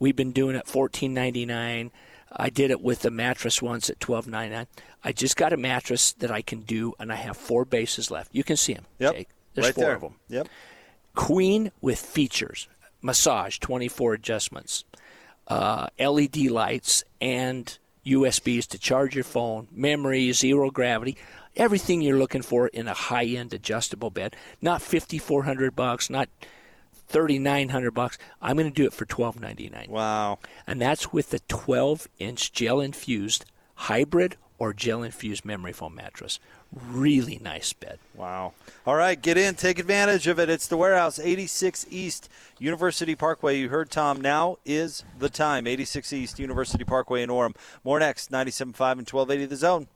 [0.00, 1.92] We've been doing it fourteen ninety nine.
[2.32, 4.66] I did it with the mattress once at twelve ninety nine.
[5.02, 8.34] I just got a mattress that I can do, and I have four bases left.
[8.34, 8.84] You can see them.
[8.98, 9.14] Yep.
[9.14, 9.28] Jake.
[9.54, 9.94] There's right four there.
[9.94, 10.14] of them.
[10.28, 10.48] Yep.
[11.14, 12.68] Queen with features,
[13.02, 14.84] massage, 24 adjustments,
[15.48, 21.16] uh, LED lights, and USBs to charge your phone, memory, zero gravity,
[21.56, 24.36] everything you're looking for in a high-end adjustable bed.
[24.62, 26.28] Not 5,400 bucks, not
[27.10, 28.16] 3,900 bucks.
[28.40, 30.38] I'm going to do it for 12.99, Wow.
[30.66, 33.44] and that's with the 12-inch gel-infused
[33.74, 36.38] hybrid or gel-infused memory foam mattress.
[36.72, 37.98] Really nice bed.
[38.14, 38.52] Wow.
[38.86, 40.48] All right, get in, take advantage of it.
[40.48, 43.58] It's the warehouse, 86 East University Parkway.
[43.58, 44.20] You heard Tom.
[44.20, 45.66] Now is the time.
[45.66, 47.56] 86 East University Parkway in Orem.
[47.82, 48.60] More next, 97.5
[48.98, 49.88] and 1280 The Zone.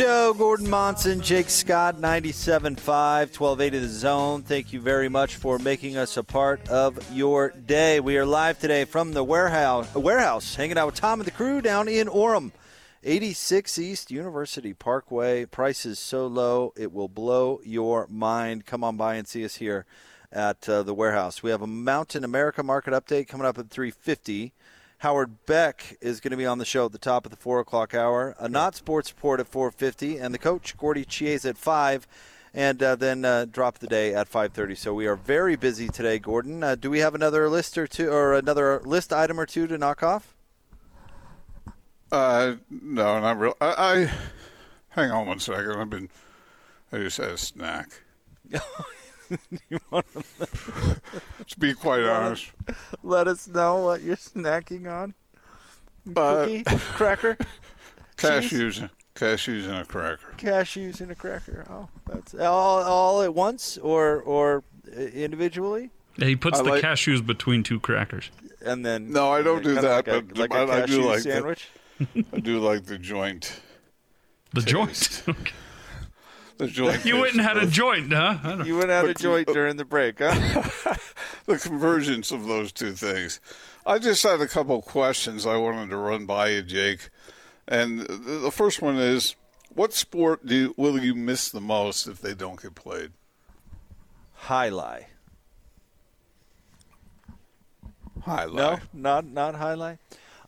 [0.00, 2.78] Show, Gordon Monson, Jake Scott, 97.5,
[3.38, 4.42] 1280 The Zone.
[4.42, 8.00] Thank you very much for making us a part of your day.
[8.00, 11.60] We are live today from the warehouse, warehouse hanging out with Tom and the crew
[11.60, 12.52] down in Orem.
[13.04, 15.44] 86 East University Parkway.
[15.44, 18.64] Price is so low, it will blow your mind.
[18.64, 19.84] Come on by and see us here
[20.32, 21.42] at uh, the warehouse.
[21.42, 24.54] We have a Mountain America market update coming up at 350.
[25.00, 27.58] Howard Beck is going to be on the show at the top of the four
[27.58, 28.36] o'clock hour.
[28.38, 32.06] A not sports report at 450, and the coach Gordy Chies at five,
[32.52, 34.76] and uh, then uh, drop the day at 5:30.
[34.76, 36.62] So we are very busy today, Gordon.
[36.62, 39.78] Uh, do we have another list or two, or another list item or two to
[39.78, 40.34] knock off?
[42.12, 43.56] Uh, no, not real.
[43.58, 44.10] I, I
[44.90, 45.76] hang on one second.
[45.76, 46.10] I've been.
[46.92, 48.02] I just had a snack.
[49.90, 52.50] to be quite honest,
[53.02, 55.14] Let us know what you're snacking on.
[56.16, 56.64] uh, Cookie,
[56.94, 57.36] cracker,
[58.16, 60.34] cashews, cashews and a cracker.
[60.36, 61.64] cashews, and a cracker.
[61.70, 64.64] Oh, that's all, all at once, or or
[64.96, 68.30] uh, individually, Yeah, he puts I the like- cashews between two crackers.
[68.64, 70.96] and then No, I don't do that, like a, but- like but a I do
[70.98, 71.32] cashew like that.
[71.32, 71.68] sandwich.
[72.32, 73.60] I do like the joint.
[74.54, 75.22] The Taste.
[75.26, 75.36] joint.
[76.60, 77.06] The joint.
[77.06, 78.38] you went and had a joint, huh?
[78.44, 80.94] I don't- You went out a joint during the break, huh?
[81.46, 83.40] The convergence of those two things.
[83.86, 87.08] I just had a couple of questions I wanted to run by you, Jake.
[87.66, 89.34] And the the first one is,
[89.74, 93.12] what sport do you, will you miss the most if they don't get played?
[94.34, 95.06] Highlight.
[98.22, 98.54] Highlight.
[98.54, 99.98] No, not not highlight.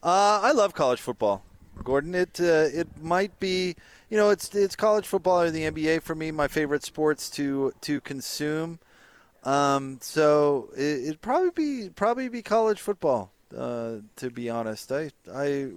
[0.03, 1.43] Uh, I love college football,
[1.83, 2.15] Gordon.
[2.15, 3.77] It uh, it might be
[4.13, 7.73] you know it's it's college football or the NBA for me my favorite sports to
[7.81, 8.79] to consume.
[9.43, 13.33] Um, so it, it'd probably be probably be college football.
[13.57, 15.71] Uh, to be honest, I I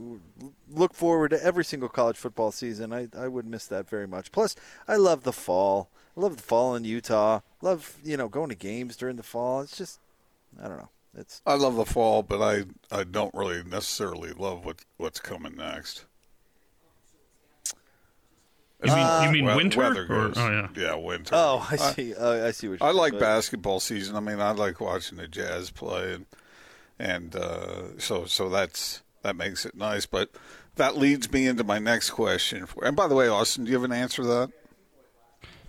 [0.70, 2.92] look forward to every single college football season.
[2.92, 4.34] I I would miss that very much.
[4.34, 4.54] Plus,
[4.86, 5.90] I love the fall.
[6.18, 7.40] I love the fall in Utah.
[7.62, 9.62] Love you know going to games during the fall.
[9.62, 10.02] It's just
[10.62, 10.90] I don't know.
[11.18, 15.56] It's I love the fall, but I, I don't really necessarily love what what's coming
[15.56, 16.04] next.
[18.90, 19.80] You mean, you mean We- winter?
[19.80, 20.38] weather Or- goes.
[20.38, 20.68] oh, yeah.
[20.76, 21.36] Yeah, winter.
[21.36, 22.14] Oh, I see.
[22.16, 23.20] uh, I see what you're I like saying.
[23.22, 24.16] basketball season.
[24.16, 26.26] I mean, I like watching the Jazz play, and
[27.00, 30.06] and uh, so so that's that makes it nice.
[30.06, 30.30] But
[30.76, 32.68] that leads me into my next question.
[32.84, 34.52] And by the way, Austin, do you have an answer to that?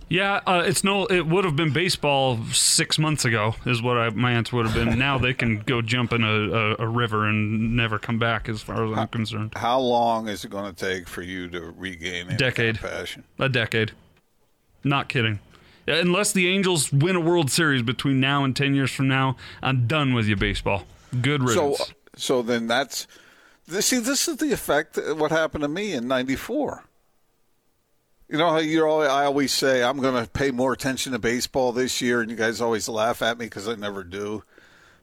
[0.09, 1.05] Yeah, uh, it's no.
[1.05, 3.55] It would have been baseball six months ago.
[3.65, 4.97] Is what I, my answer would have been.
[4.97, 8.61] Now they can go jump in a, a, a river and never come back, as
[8.61, 9.53] far as I'm concerned.
[9.55, 12.79] How long is it going to take for you to regain any Decade.
[12.79, 13.23] kind of passion?
[13.37, 13.91] A decade.
[14.83, 15.39] Not kidding.
[15.87, 19.87] Unless the Angels win a World Series between now and ten years from now, I'm
[19.87, 20.83] done with you, baseball.
[21.21, 21.93] Good So riddance.
[22.15, 23.07] So then that's
[23.67, 24.97] see, this is the effect.
[24.97, 26.85] Of what happened to me in '94.
[28.29, 31.71] You know how always, I always say I'm going to pay more attention to baseball
[31.71, 34.43] this year, and you guys always laugh at me because I never do.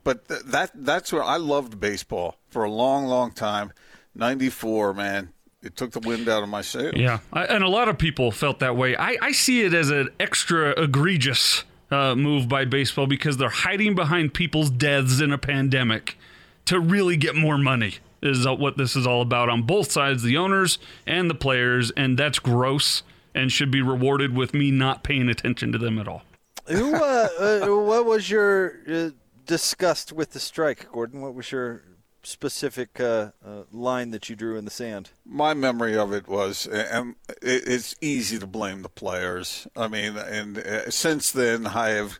[0.03, 3.73] But th- that that's where I loved baseball for a long, long time.
[4.15, 5.33] '94, man,
[5.63, 6.93] it took the wind out of my sails.
[6.97, 8.95] Yeah, I, and a lot of people felt that way.
[8.95, 13.95] I, I see it as an extra egregious uh, move by baseball because they're hiding
[13.95, 16.19] behind people's deaths in a pandemic
[16.67, 17.95] to really get more money.
[18.21, 22.19] Is what this is all about on both sides, the owners and the players, and
[22.19, 23.03] that's gross
[23.35, 26.23] and should be rewarded with me not paying attention to them at all.
[26.67, 26.95] Who?
[26.95, 29.11] Uh, uh, what was your uh,
[29.45, 31.21] disgust with the strike, Gordon?
[31.21, 31.83] What was your
[32.23, 35.11] specific uh, uh, line that you drew in the sand?
[35.27, 39.67] My memory of it was, and it's easy to blame the players.
[39.77, 42.19] I mean, and uh, since then, I have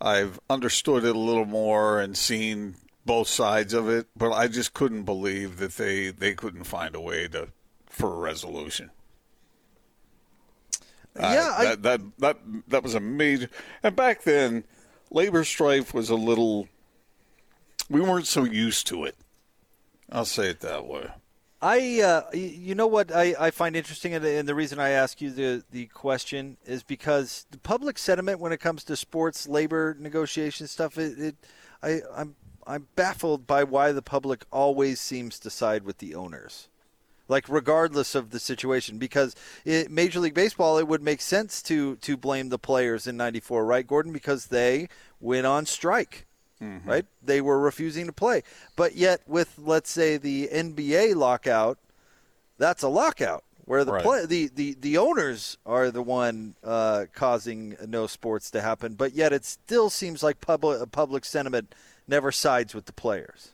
[0.00, 4.72] I've understood it a little more and seen both sides of it, but I just
[4.72, 7.48] couldn't believe that they they couldn't find a way to
[7.86, 8.90] for a resolution.
[11.16, 13.48] Yeah, uh, that, that that that was a major.
[13.82, 14.64] And back then,
[15.10, 16.68] labor strife was a little.
[17.88, 19.16] We weren't so used to it.
[20.10, 21.10] I'll say it that way.
[21.62, 25.30] I, uh, you know what I, I find interesting, and the reason I ask you
[25.30, 30.66] the, the question is because the public sentiment when it comes to sports labor negotiation
[30.66, 31.36] stuff, it, it
[31.82, 36.68] I, I'm I'm baffled by why the public always seems to side with the owners
[37.28, 39.34] like regardless of the situation because
[39.64, 43.64] it, major league baseball it would make sense to to blame the players in 94
[43.64, 44.12] right gordon?
[44.12, 44.88] Because they
[45.20, 46.26] went on strike
[46.62, 46.88] mm-hmm.
[46.88, 47.06] right?
[47.22, 48.42] They were refusing to play.
[48.76, 51.78] But yet with let's say the nba lockout
[52.58, 54.02] that's a lockout where the right.
[54.02, 58.94] play, the, the the owners are the one uh, causing no sports to happen.
[58.94, 61.74] But yet it still seems like public public sentiment
[62.06, 63.53] never sides with the players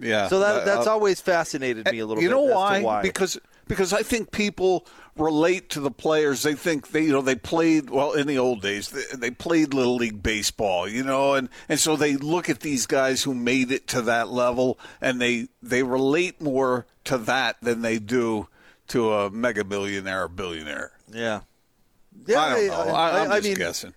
[0.00, 0.28] yeah.
[0.28, 2.36] So that that's uh, always fascinated me a little you bit.
[2.36, 2.82] You know why?
[2.82, 3.02] why?
[3.02, 4.86] Because because I think people
[5.16, 6.42] relate to the players.
[6.42, 8.88] They think they you know they played well in the old days.
[8.88, 12.86] They, they played little league baseball, you know, and and so they look at these
[12.86, 17.82] guys who made it to that level, and they they relate more to that than
[17.82, 18.48] they do
[18.88, 20.92] to a mega millionaire or billionaire.
[21.12, 21.40] Yeah.
[22.26, 22.94] Yeah, I don't know.
[22.94, 23.94] I, I, am just mean, guessing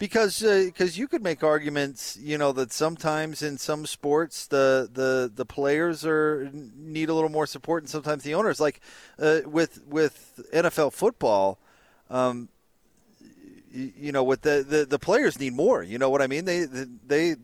[0.00, 4.88] because because uh, you could make arguments, you know, that sometimes in some sports the
[4.90, 8.58] the the players are need a little more support, and sometimes the owners.
[8.58, 8.80] Like
[9.18, 11.58] uh, with with NFL football,
[12.08, 12.48] um,
[13.70, 15.82] you, you, know, with the, the the players need more.
[15.82, 16.46] You know what I mean?
[16.46, 17.36] They they, they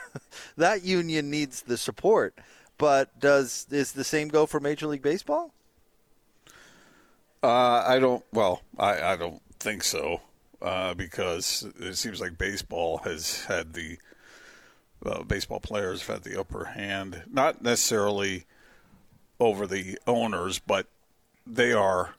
[0.58, 2.38] that union needs the support.
[2.76, 5.54] But does is the same go for Major League Baseball?
[7.42, 8.22] Uh, I don't.
[8.30, 10.20] Well, I, I don't think so
[10.64, 13.98] uh, because it seems like baseball has had the
[15.04, 18.46] uh, baseball players have had the upper hand, not necessarily
[19.38, 20.86] over the owners, but
[21.46, 22.14] they are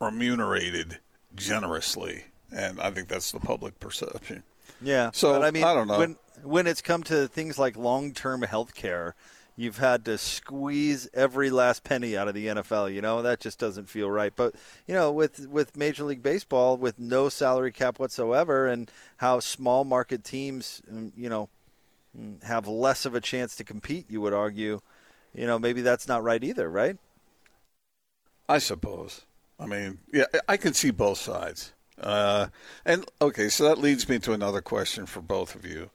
[0.00, 1.00] remunerated
[1.34, 4.44] generously, and I think that's the public perception.
[4.80, 5.10] Yeah.
[5.12, 8.42] So I mean, I don't know when when it's come to things like long term
[8.42, 9.16] health care
[9.56, 12.92] you've had to squeeze every last penny out of the NFL.
[12.92, 14.32] You know that just doesn't feel right.
[14.34, 14.54] But
[14.86, 19.84] you know, with with Major League Baseball, with no salary cap whatsoever, and how small
[19.84, 21.48] market teams, mm, you know,
[22.18, 24.80] mm, have less of a chance to compete, you would argue.
[25.34, 26.96] You know, maybe that's not right either, right?
[28.48, 29.22] I suppose.
[29.58, 31.72] I mean, yeah, I can see both sides.
[32.00, 32.48] Uh,
[32.84, 35.90] and okay, so that leads me to another question for both of you.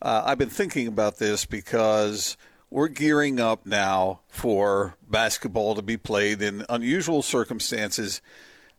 [0.00, 2.36] Uh, I've been thinking about this because
[2.70, 8.20] we're gearing up now for basketball to be played in unusual circumstances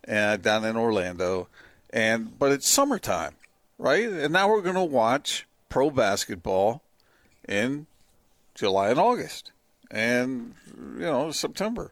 [0.08, 1.48] uh, down in Orlando,
[1.90, 3.36] and but it's summertime,
[3.78, 4.08] right?
[4.08, 6.82] And now we're going to watch pro basketball
[7.48, 7.88] in
[8.56, 9.52] July and August,
[9.90, 11.92] and you know September.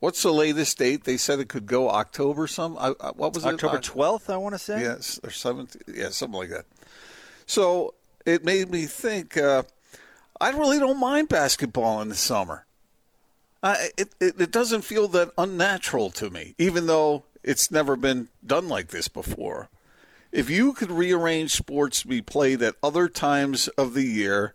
[0.00, 1.04] What's the latest date?
[1.04, 2.46] They said it could go October.
[2.46, 3.54] Some I, I, what was October it?
[3.54, 4.30] October twelfth.
[4.30, 5.76] I want to say yes, or seventh.
[5.92, 6.66] Yeah, something like that.
[7.46, 9.36] So it made me think.
[9.36, 9.64] Uh,
[10.40, 12.66] I really don't mind basketball in the summer.
[13.62, 18.68] it, it, it doesn't feel that unnatural to me, even though it's never been done
[18.68, 19.68] like this before.
[20.30, 24.54] If you could rearrange sports to be played at other times of the year,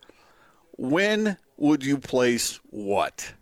[0.78, 3.34] when would you place what?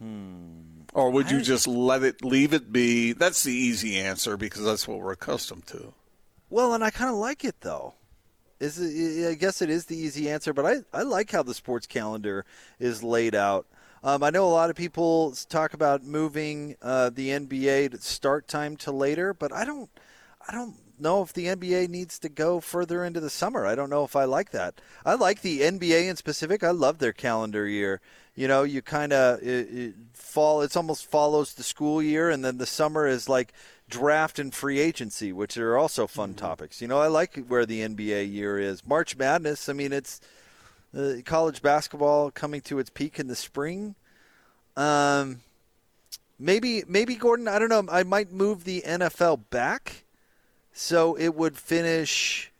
[0.00, 0.58] Hmm.
[0.94, 3.12] Or would you just let it leave it be?
[3.12, 5.92] That's the easy answer because that's what we're accustomed to.
[6.50, 7.94] Well, and I kind of like it though
[8.60, 11.86] is I guess it is the easy answer, but I, I like how the sports
[11.86, 12.44] calendar
[12.78, 13.66] is laid out.
[14.02, 18.76] Um, I know a lot of people talk about moving uh, the NBA start time
[18.78, 19.90] to later, but I don't
[20.48, 23.66] I don't know if the NBA needs to go further into the summer.
[23.66, 24.80] I don't know if I like that.
[25.04, 26.62] I like the NBA in specific.
[26.62, 28.00] I love their calendar year.
[28.34, 30.62] You know, you kind of it, it fall.
[30.62, 33.52] It's almost follows the school year, and then the summer is like
[33.88, 36.38] draft and free agency, which are also fun Mm-hmm.
[36.38, 36.82] topics.
[36.82, 38.86] You know, I like where the NBA year is.
[38.86, 39.68] March Madness.
[39.68, 40.20] I mean, it's
[40.96, 43.94] uh, college basketball coming to its peak in the spring.
[44.76, 45.40] Um,
[46.38, 47.48] maybe, maybe Gordon.
[47.48, 47.86] I don't know.
[47.90, 50.04] I might move the NFL back,
[50.72, 52.52] so it would finish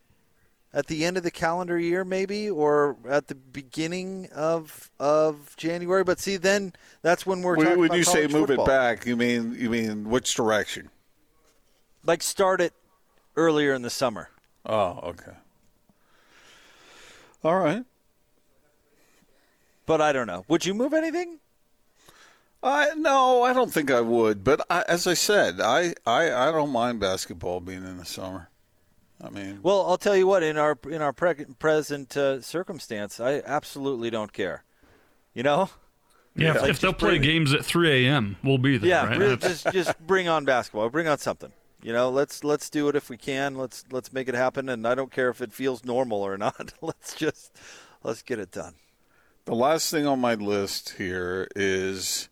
[0.75, 6.05] at the end of the calendar year, maybe, or at the beginning of of January.
[6.05, 6.73] But see, then
[7.03, 8.65] that's when we're When, talking when about you say move football.
[8.67, 10.91] it back, you mean you mean which direction?
[12.09, 12.73] Like start it
[13.37, 14.31] earlier in the summer.
[14.67, 15.33] Oh, okay.
[17.45, 17.85] All right.
[19.87, 20.45] But I don't know.
[20.49, 21.39] Would you move anything?
[22.63, 24.43] I no, I don't think I would.
[24.43, 28.49] But I, as I said, I, I I don't mind basketball being in the summer.
[29.23, 30.43] I mean, Well, I'll tell you what.
[30.43, 34.65] In our in our pre- present uh, circumstance, I absolutely don't care.
[35.35, 35.71] You know?
[36.35, 38.89] Yeah, if, Like, if they'll play games at 3 a.m., we'll be there.
[38.89, 39.19] Yeah, right?
[39.19, 40.89] really, just just bring on basketball.
[40.89, 41.53] Bring on something.
[41.83, 43.55] You know, let's let's do it if we can.
[43.57, 44.69] Let's let's make it happen.
[44.69, 46.73] And I don't care if it feels normal or not.
[46.81, 47.57] let's just
[48.03, 48.75] let's get it done.
[49.45, 52.29] the last thing on my list here is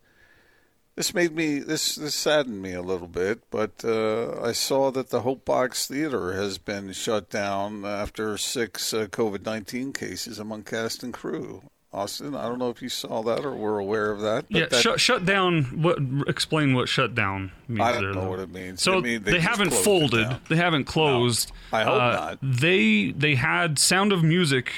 [0.95, 5.11] this made me this this saddened me a little bit, but uh, I saw that
[5.11, 10.63] the Hope Box Theater has been shut down after six uh, COVID nineteen cases among
[10.63, 11.61] cast and crew.
[11.93, 14.45] Austin, I don't know if you saw that or were aware of that.
[14.51, 15.81] But yeah, that, shut, shut down.
[15.81, 15.97] What?
[16.27, 17.81] Explain what shut down means.
[17.81, 18.29] I don't there, know though.
[18.29, 18.81] what it means.
[18.81, 20.27] So I mean, they, they haven't folded.
[20.49, 21.51] They haven't closed.
[21.71, 22.39] I hope Uh, not.
[22.41, 24.69] They they had Sound of Music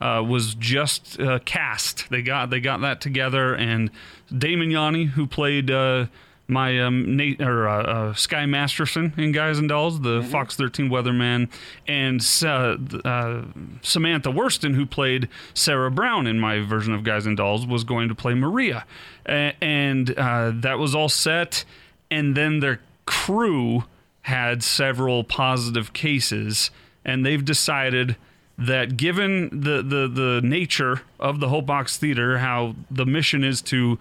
[0.00, 2.10] uh, was just uh, cast.
[2.10, 3.90] They got they got that together, and
[4.36, 6.06] Damon Yauney, who played uh,
[6.50, 10.30] my um, Nate or uh, uh, Sky Masterson in Guys and Dolls, the Mm-hmm.
[10.30, 11.48] Fox 13 weatherman,
[11.86, 12.76] and uh,
[13.08, 13.44] uh,
[13.82, 18.08] Samantha Worston, who played Sarah Brown in my version of Guys and Dolls, was going
[18.08, 18.84] to play Maria,
[19.26, 21.64] A- and uh, that was all set.
[22.10, 23.84] And then their crew
[24.22, 26.70] had several positive cases,
[27.04, 28.16] and they've decided
[28.60, 33.62] that given the, the, the nature of the Hope Box Theater, how the mission is
[33.62, 33.98] to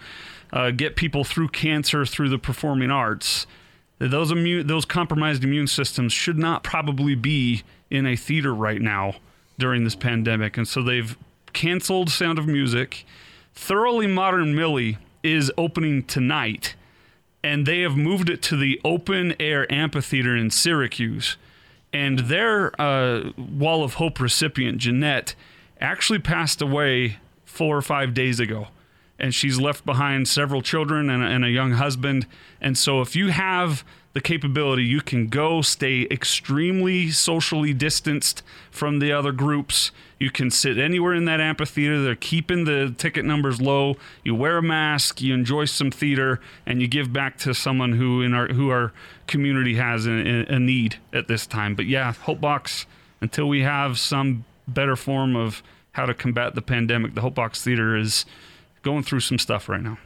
[0.52, 3.48] uh, get people through cancer through the performing arts,
[4.00, 9.16] those immune, those compromised immune systems should not probably be in a theater right now
[9.58, 11.18] during this pandemic, and so they've
[11.54, 13.06] canceled Sound of Music.
[13.54, 16.76] Thoroughly Modern Millie is opening tonight
[17.44, 21.38] and they have moved it to the open air amphitheater in Syracuse.
[21.92, 25.36] And their uh, Wall of Hope recipient, Jeanette,
[25.80, 28.68] actually passed away four or five days ago.
[29.18, 32.26] And she's left behind several children and and a young husband.
[32.62, 33.84] And so, if you have
[34.20, 39.92] the capability, you can go stay extremely socially distanced from the other groups.
[40.20, 42.02] You can sit anywhere in that amphitheater.
[42.04, 43.96] They're keeping the ticket numbers low.
[44.26, 48.22] You wear a mask, you enjoy some theater, and you give back to someone who
[48.22, 48.92] in our who our
[49.28, 51.74] community has a, a need at this time.
[51.74, 52.86] But yeah, Hope Box.
[53.22, 55.64] Until we have some better form of
[55.94, 58.26] how to combat the pandemic, the Hope Box Theater is
[58.82, 59.98] going through some stuff right now.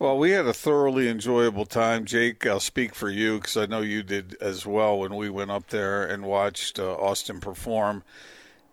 [0.00, 2.04] Well, we had a thoroughly enjoyable time.
[2.04, 5.50] Jake, I'll speak for you because I know you did as well when we went
[5.50, 8.04] up there and watched uh, Austin perform.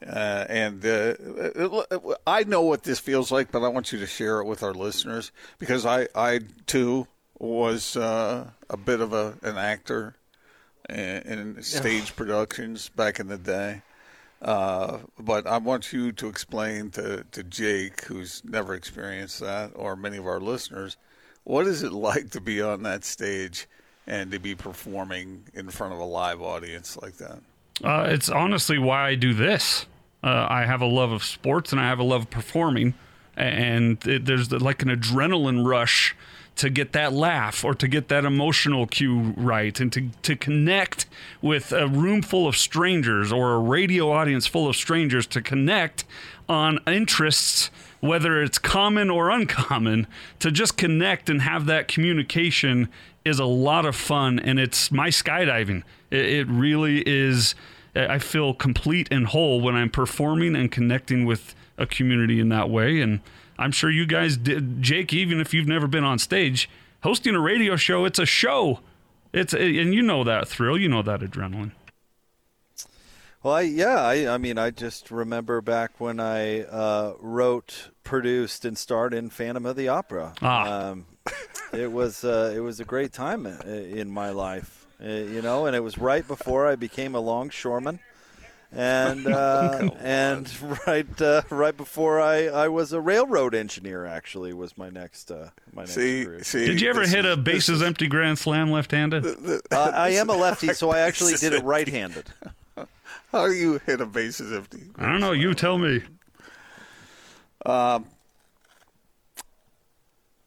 [0.06, 1.16] Uh, and uh,
[2.28, 4.74] I know what this feels like, but I want you to share it with our
[4.76, 7.08] listeners because I, I too
[7.40, 10.16] was uh, a bit of a, an actor
[10.90, 13.82] in, in stage productions back in the day.
[14.46, 19.96] Uh, but I want you to explain to, to Jake, who's never experienced that, or
[19.96, 20.98] many of our listeners,
[21.46, 23.66] what is it like to be on that stage
[24.06, 27.39] and to be performing in front of a live audience like that?
[27.84, 29.88] Uh, it's honestly why I do this.
[30.24, 32.93] Uh, I have a love of sports and I have a love of performing,
[33.36, 36.16] and it, there's like an adrenaline rush
[36.56, 41.06] to get that laugh or to get that emotional cue right and to, to connect
[41.41, 46.06] with a room full of strangers or a radio audience full of strangers to connect
[46.47, 50.08] on interests whether it's common or uncommon
[50.39, 52.88] to just connect and have that communication
[53.24, 55.82] is a lot of fun and it's my skydiving.
[56.12, 57.56] It, it really is
[57.95, 62.70] i feel complete and whole when i'm performing and connecting with a community in that
[62.70, 63.01] way.
[63.01, 63.22] And
[63.58, 66.70] i'm sure you guys did jake even if you've never been on stage
[67.01, 68.80] hosting a radio show it's a show
[69.34, 71.72] it's and you know that thrill you know that adrenaline
[73.43, 78.66] Well, I, yeah, I, I mean, I just remember back when I uh, wrote, produced,
[78.66, 80.34] and starred in Phantom of the Opera.
[80.41, 80.88] Ah.
[80.89, 81.06] Um,
[81.72, 84.88] it was uh, it was a great time i- in my life.
[84.99, 87.99] uh, you know, and it was right before I became a longshoreman.
[88.76, 90.52] And uh, and
[90.86, 95.50] right uh, right before I, I was a railroad engineer actually was my next uh,
[95.74, 96.44] my next See, career.
[96.44, 96.66] see.
[96.68, 99.26] Did you ever hit is- a bases empty grand slam left-handed?
[99.26, 102.26] Uh, I am a lefty, so I actually did it right-handed.
[103.32, 104.84] How do you hit a bases empty?
[104.98, 105.32] I don't know.
[105.32, 106.02] You tell me.
[107.66, 108.06] Um.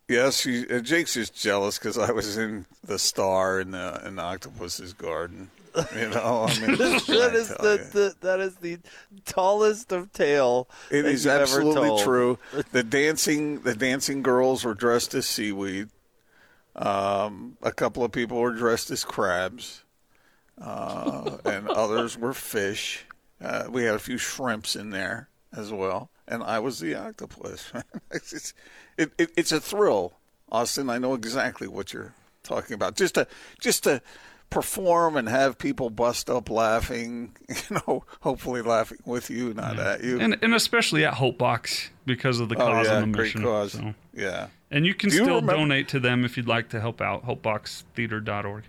[0.08, 4.16] Yes, you, uh, Jake's just jealous because I was in the star in the in
[4.16, 5.50] the octopus's garden.
[5.94, 8.78] You know, I mean, that is the, the that is the
[9.24, 10.68] tallest of tale.
[10.90, 12.38] It is absolutely true.
[12.72, 15.88] The dancing the dancing girls were dressed as seaweed.
[16.76, 19.82] Um, a couple of people were dressed as crabs,
[20.60, 23.04] uh, and others were fish.
[23.40, 27.72] Uh, we had a few shrimps in there as well, and I was the octopus.
[28.10, 28.54] it's,
[28.96, 30.14] it, it, it's a thrill,
[30.50, 30.90] Austin.
[30.90, 32.96] I know exactly what you're talking about.
[32.96, 33.26] Just to
[33.60, 34.00] just to
[34.50, 37.34] perform and have people bust up laughing.
[37.70, 40.20] You know, hopefully laughing with you, not at you.
[40.20, 43.26] And and especially at Hope Box because of the Oh cause yeah, and the great
[43.34, 43.42] mission.
[43.42, 43.72] cause.
[43.72, 44.48] So- Yeah.
[44.70, 47.24] And you can you still remember- donate to them if you'd like to help out.
[47.26, 48.64] HopeBoxTheater.org.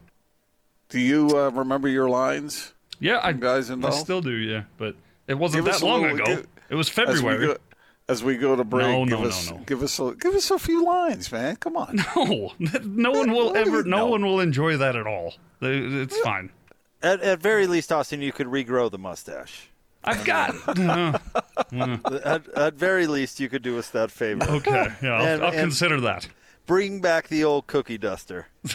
[0.89, 2.73] Do you uh, remember your lines?
[2.99, 4.32] Yeah, I, guys I still do.
[4.32, 4.95] Yeah, but
[5.27, 6.25] it wasn't Give that long little- ago.
[6.38, 7.47] give- it was As we February.
[7.47, 7.57] go,
[8.07, 9.63] as we go to break, No, give no, us no, no.
[9.65, 11.55] give us a give us a few lines, man.
[11.57, 11.97] Come on.
[12.15, 12.53] No,
[12.84, 13.84] no one will ever.
[13.84, 14.07] No know?
[14.07, 15.34] one will enjoy that at all.
[15.62, 16.51] It's fine.
[17.01, 19.70] At, at very least, Austin, you could regrow the mustache.
[20.03, 20.55] I've got.
[21.72, 24.43] Uh, At, at very least, you could do us that favor.
[24.49, 26.28] okay, yeah, I'll, And- I'll and- consider that.
[26.66, 28.47] Bring back the old cookie duster.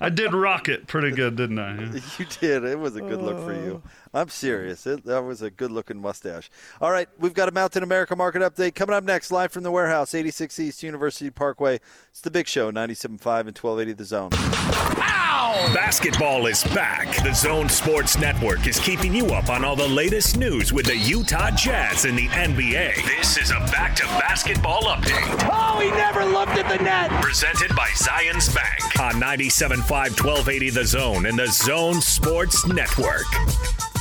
[0.00, 1.74] I did rock it pretty good, didn't I?
[1.80, 2.00] Yeah.
[2.18, 2.64] You did.
[2.64, 3.82] It was a good look for you.
[3.84, 3.90] Oh.
[4.14, 4.86] I'm serious.
[4.86, 6.50] It, that was a good looking mustache.
[6.80, 9.70] All right, we've got a Mountain America market update coming up next, live from the
[9.70, 11.80] warehouse, 86 East University Parkway.
[12.10, 14.30] It's the big show, 97.5 and 1280 The Zone.
[14.32, 15.21] Ah!
[15.32, 17.22] Basketball is back.
[17.22, 20.96] The Zone Sports Network is keeping you up on all the latest news with the
[20.96, 22.96] Utah Jazz and the NBA.
[23.06, 25.48] This is a back to basketball update.
[25.50, 27.10] Oh, he never looked at the net.
[27.22, 33.91] Presented by Zions Bank on 97.5 1280 The Zone and the Zone Sports Network.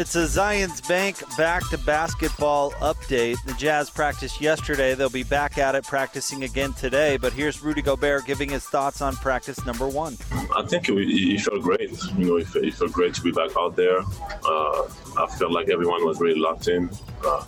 [0.00, 3.36] It's a Zions Bank back to basketball update.
[3.44, 4.94] The Jazz practiced yesterday.
[4.94, 7.18] They'll be back at it practicing again today.
[7.18, 10.16] But here's Rudy Gobert giving his thoughts on practice number one.
[10.56, 12.02] I think it, it felt great.
[12.16, 13.98] You know, it, it felt great to be back out there.
[14.42, 14.88] Uh,
[15.18, 16.88] I felt like everyone was really locked in.
[17.22, 17.44] Uh,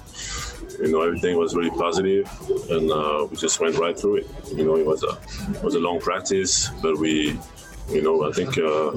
[0.78, 2.30] you know, everything was really positive,
[2.68, 4.26] and uh, we just went right through it.
[4.55, 5.18] You know, it was a
[5.57, 7.40] it was a long practice, but we,
[7.88, 8.92] you know, I think, uh,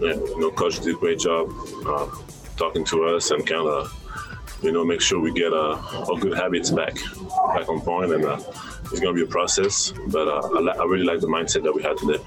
[0.00, 1.50] yeah, you know, coach did a great job
[1.86, 2.08] uh,
[2.56, 4.00] talking to us and kind of.
[4.62, 5.76] You know, make sure we get uh,
[6.08, 6.94] our good habits back,
[7.54, 8.40] back on point, and uh,
[8.84, 9.92] it's going to be a process.
[10.06, 12.18] But uh, I, li- I really like the mindset that we had today.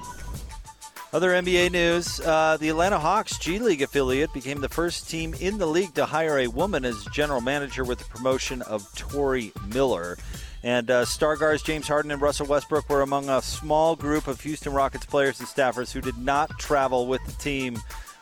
[1.10, 5.56] Other NBA news uh, the Atlanta Hawks G League affiliate became the first team in
[5.56, 10.18] the league to hire a woman as general manager with the promotion of Tori Miller.
[10.62, 14.72] And uh, Stargars James Harden and Russell Westbrook were among a small group of Houston
[14.72, 17.78] Rockets players and staffers who did not travel with the team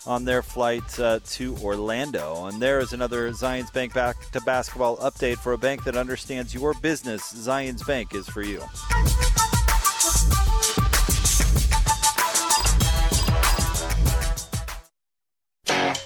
[0.07, 2.47] on their flight uh, to Orlando.
[2.47, 6.55] And there is another Zions Bank back to basketball update for a bank that understands
[6.55, 7.33] your business.
[7.33, 8.63] Zions Bank is for you.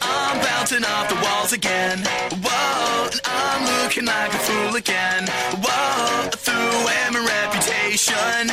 [0.02, 2.49] I'm bouncing off the walls again.
[3.90, 5.26] Whoa, and I'm looking like a fool again.
[5.62, 8.48] Whoa, through am a reputation.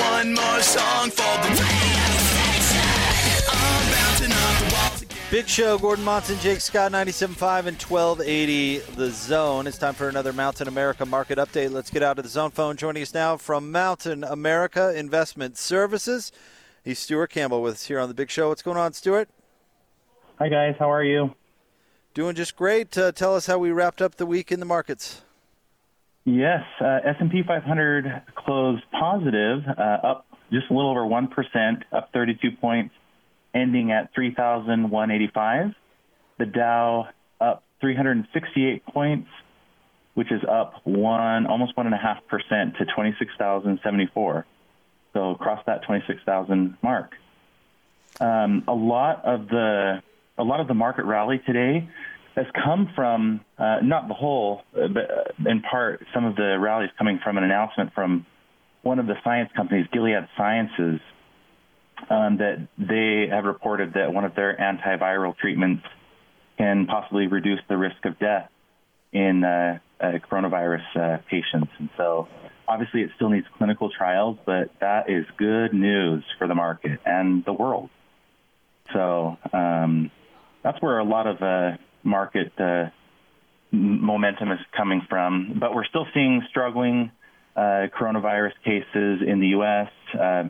[0.00, 2.82] One more song for the radio station.
[3.52, 5.18] I'm bouncing off the walls again.
[5.30, 9.66] Big show, Gordon Monson, Jake Scott, 97.5 and 1280 The Zone.
[9.68, 11.70] It's time for another Mountain America market update.
[11.70, 12.76] Let's get out of the zone phone.
[12.76, 16.32] Joining us now from Mountain America Investment Services.
[16.82, 18.48] He's Stewart Campbell with us here on the Big Show.
[18.48, 19.28] What's going on, Stewart?
[20.40, 21.34] Hi guys, how are you?
[22.14, 22.96] Doing just great.
[22.96, 25.22] Uh, tell us how we wrapped up the week in the markets.
[26.24, 32.10] Yes, uh, S&P 500 closed positive, uh, up just a little over one percent, up
[32.12, 32.94] 32 points,
[33.54, 35.74] ending at 3,185.
[36.38, 37.08] The Dow
[37.40, 39.28] up 368 points,
[40.14, 44.46] which is up one, almost one and a half percent to 26,074.
[45.14, 47.14] So across that 26,000 mark.
[48.20, 50.02] Um, a lot of the
[50.38, 51.88] a lot of the market rally today
[52.36, 56.56] has come from uh, not the whole, uh, but uh, in part some of the
[56.58, 58.24] rallies coming from an announcement from
[58.82, 61.00] one of the science companies, Gilead Sciences,
[62.08, 65.82] um, that they have reported that one of their antiviral treatments
[66.56, 68.48] can possibly reduce the risk of death
[69.12, 71.72] in uh, uh, coronavirus uh, patients.
[71.78, 72.28] And so,
[72.68, 77.44] obviously, it still needs clinical trials, but that is good news for the market and
[77.44, 77.90] the world.
[78.92, 80.10] So, um,
[80.62, 82.90] that's where a lot of uh, market uh,
[83.70, 85.56] momentum is coming from.
[85.60, 87.10] But we're still seeing struggling
[87.56, 89.88] uh, coronavirus cases in the U.S.
[90.18, 90.44] Uh,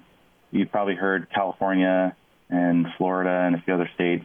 [0.50, 2.14] you've probably heard California
[2.50, 4.24] and Florida and a few other states.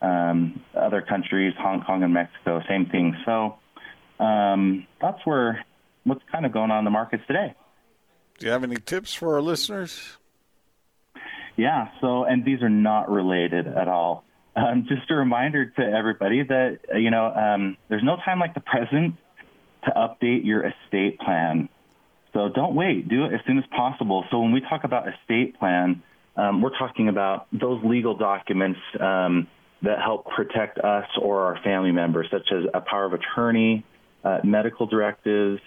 [0.00, 3.16] Um, other countries, Hong Kong and Mexico, same thing.
[3.26, 3.56] So
[4.24, 5.64] um, that's where
[6.04, 7.54] what's kind of going on in the markets today.
[8.38, 10.16] Do you have any tips for our listeners?
[11.56, 11.88] Yeah.
[12.00, 14.24] So, and these are not related at all.
[14.56, 18.60] Um, just a reminder to everybody that you know um, there's no time like the
[18.60, 19.14] present
[19.84, 21.68] to update your estate plan.
[22.32, 23.08] So don't wait.
[23.08, 24.24] Do it as soon as possible.
[24.30, 26.02] So when we talk about estate plan,
[26.36, 29.46] um, we're talking about those legal documents um,
[29.82, 33.84] that help protect us or our family members, such as a power of attorney,
[34.24, 35.60] uh, medical directives,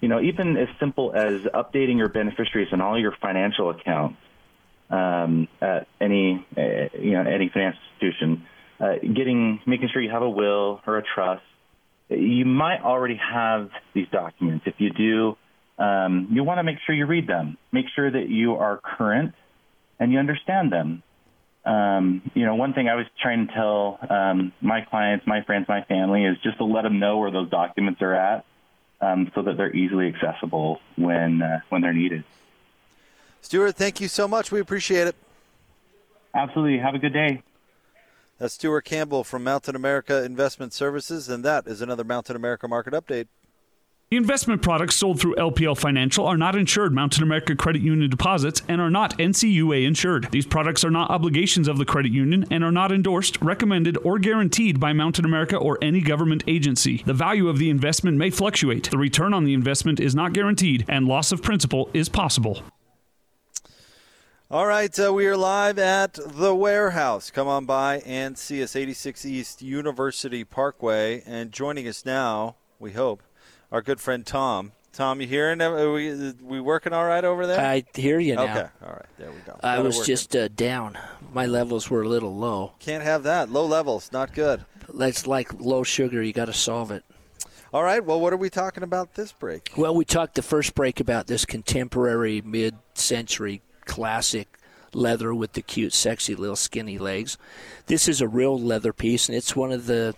[0.00, 4.16] you know, even as simple as updating your beneficiaries and all your financial accounts
[4.90, 8.46] um, at any, uh, you know, any financial institution,
[8.80, 11.42] uh, getting, making sure you have a will or a trust.
[12.08, 14.64] You might already have these documents.
[14.66, 15.36] If you do,
[15.82, 17.58] um, you want to make sure you read them.
[17.72, 19.34] Make sure that you are current
[20.00, 21.02] and you understand them.
[21.64, 25.66] Um, you know, one thing I was trying to tell um, my clients, my friends,
[25.68, 28.44] my family is just to let them know where those documents are at,
[29.00, 32.24] um, so that they're easily accessible when uh, when they're needed.
[33.48, 34.52] Stewart, thank you so much.
[34.52, 35.16] We appreciate it.
[36.34, 36.76] Absolutely.
[36.80, 37.42] Have a good day.
[38.36, 42.92] That's Stewart Campbell from Mountain America Investment Services, and that is another Mountain America Market
[42.92, 43.26] Update.
[44.10, 48.60] The investment products sold through LPL Financial are not insured Mountain America Credit Union deposits
[48.68, 50.30] and are not NCUA insured.
[50.30, 54.18] These products are not obligations of the credit union and are not endorsed, recommended, or
[54.18, 57.02] guaranteed by Mountain America or any government agency.
[57.06, 58.90] The value of the investment may fluctuate.
[58.90, 62.62] The return on the investment is not guaranteed, and loss of principal is possible.
[64.50, 67.30] All right, uh, we are live at the warehouse.
[67.30, 71.22] Come on by and see us, 86 East University Parkway.
[71.26, 73.22] And joining us now, we hope,
[73.70, 74.72] our good friend Tom.
[74.90, 75.60] Tom, you hearing?
[75.60, 77.60] Are we, we working all right over there?
[77.60, 78.44] I hear you now.
[78.44, 79.60] Okay, all right, there we go.
[79.62, 80.96] I was just uh, down.
[81.30, 82.72] My levels were a little low.
[82.78, 83.50] Can't have that.
[83.50, 84.64] Low levels, not good.
[84.94, 86.22] That's like low sugar.
[86.22, 87.04] You got to solve it.
[87.70, 89.72] All right, well, what are we talking about this break?
[89.76, 94.46] Well, we talked the first break about this contemporary mid-century classic
[94.94, 97.36] leather with the cute, sexy little skinny legs.
[97.86, 100.14] This is a real leather piece, and it's one of the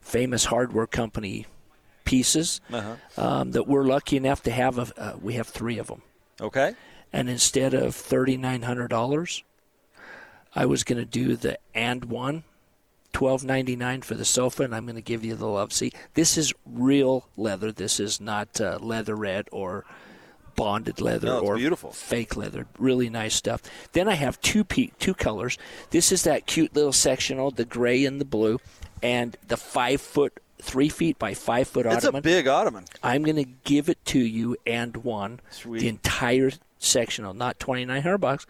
[0.00, 1.46] famous hardware company
[2.04, 2.94] pieces Uh-huh.
[3.16, 4.78] um, that we're lucky enough to have.
[4.78, 6.02] A, uh, we have three of them.
[6.40, 6.74] Okay.
[7.12, 9.42] And instead of thirty nine hundred dollars,
[10.54, 12.44] I was going to do the and one.
[13.12, 15.94] Twelve ninety nine for the sofa, and I'm going to give you the love seat.
[16.14, 17.72] This is real leather.
[17.72, 19.84] This is not uh, leatherette or
[20.56, 21.92] bonded leather No, or beautiful.
[21.92, 22.66] fake leather.
[22.78, 23.62] Really nice stuff.
[23.92, 25.58] Then I have two pe- two colors.
[25.90, 28.58] This is that cute little sectional, the gray and the blue,
[29.02, 32.22] and the five foot, three feet by five foot It's a ottoman.
[32.22, 32.84] big ottoman.
[33.02, 35.40] I'm going to give it to you and one.
[35.50, 35.80] Sweet.
[35.80, 38.46] The entire sectional, not twenty nine hundred bucks.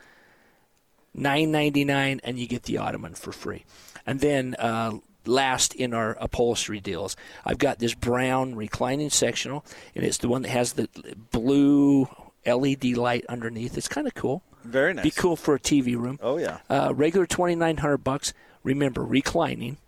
[1.12, 3.64] Nine ninety nine, and you get the ottoman for free.
[4.06, 4.92] And then uh,
[5.26, 9.64] last in our upholstery deals, I've got this brown reclining sectional,
[9.94, 10.88] and it's the one that has the
[11.30, 12.08] blue
[12.46, 13.76] LED light underneath.
[13.76, 14.42] It's kind of cool.
[14.64, 15.04] Very nice.
[15.04, 16.18] Be cool for a TV room.
[16.22, 16.58] Oh yeah.
[16.68, 18.32] Uh, regular twenty nine hundred bucks.
[18.62, 19.78] Remember, reclining,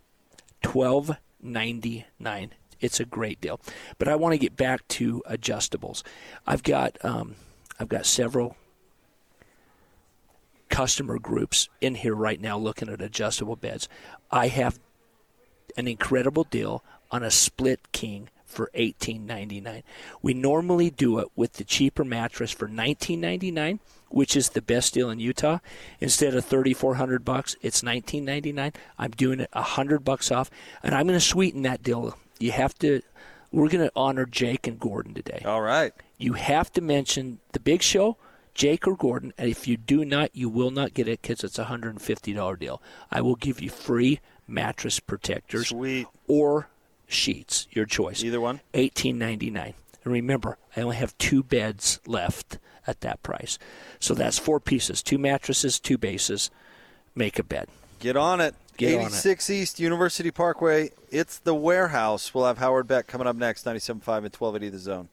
[0.63, 2.53] twelve ninety nine.
[2.81, 3.61] It's a great deal.
[3.99, 6.03] But I want to get back to adjustables.
[6.47, 7.37] I've got um,
[7.79, 8.57] I've got several
[10.69, 13.89] customer groups in here right now looking at adjustable beds.
[14.31, 14.81] I have
[15.77, 19.83] an incredible deal on a split king for $18.99.
[20.21, 23.79] We normally do it with the cheaper mattress for $19.99,
[24.11, 25.59] which is the best deal in Utah.
[26.01, 28.75] Instead of 3400 bucks, it's $19.99.
[28.99, 30.51] I'm doing it 100 bucks off,
[30.83, 32.17] and I'm going to sweeten that deal.
[32.39, 33.03] You have to
[33.53, 35.43] we're going to honor Jake and Gordon today.
[35.45, 35.93] All right.
[36.19, 38.17] You have to mention the big show,
[38.55, 41.59] Jake or Gordon, and if you do not, you will not get it because it's
[41.59, 42.83] a $150 deal.
[43.11, 46.07] I will give you free mattress protectors Sweet.
[46.27, 46.69] or
[47.07, 48.23] sheets, your choice.
[48.23, 48.61] Either one.
[48.75, 49.75] Eighteen ninety nine.
[50.05, 53.59] And remember, I only have two beds left at that price.
[54.01, 56.51] So that's four pieces, two mattresses, two bases,
[57.15, 57.69] make a bed.
[58.01, 58.55] Get on it.
[58.77, 59.07] Get on it.
[59.09, 60.91] 86 East University Parkway.
[61.11, 62.35] It's the warehouse.
[62.35, 64.03] We'll have Howard Beck coming up next, 97.5 and
[64.35, 65.09] 1280 The Zone.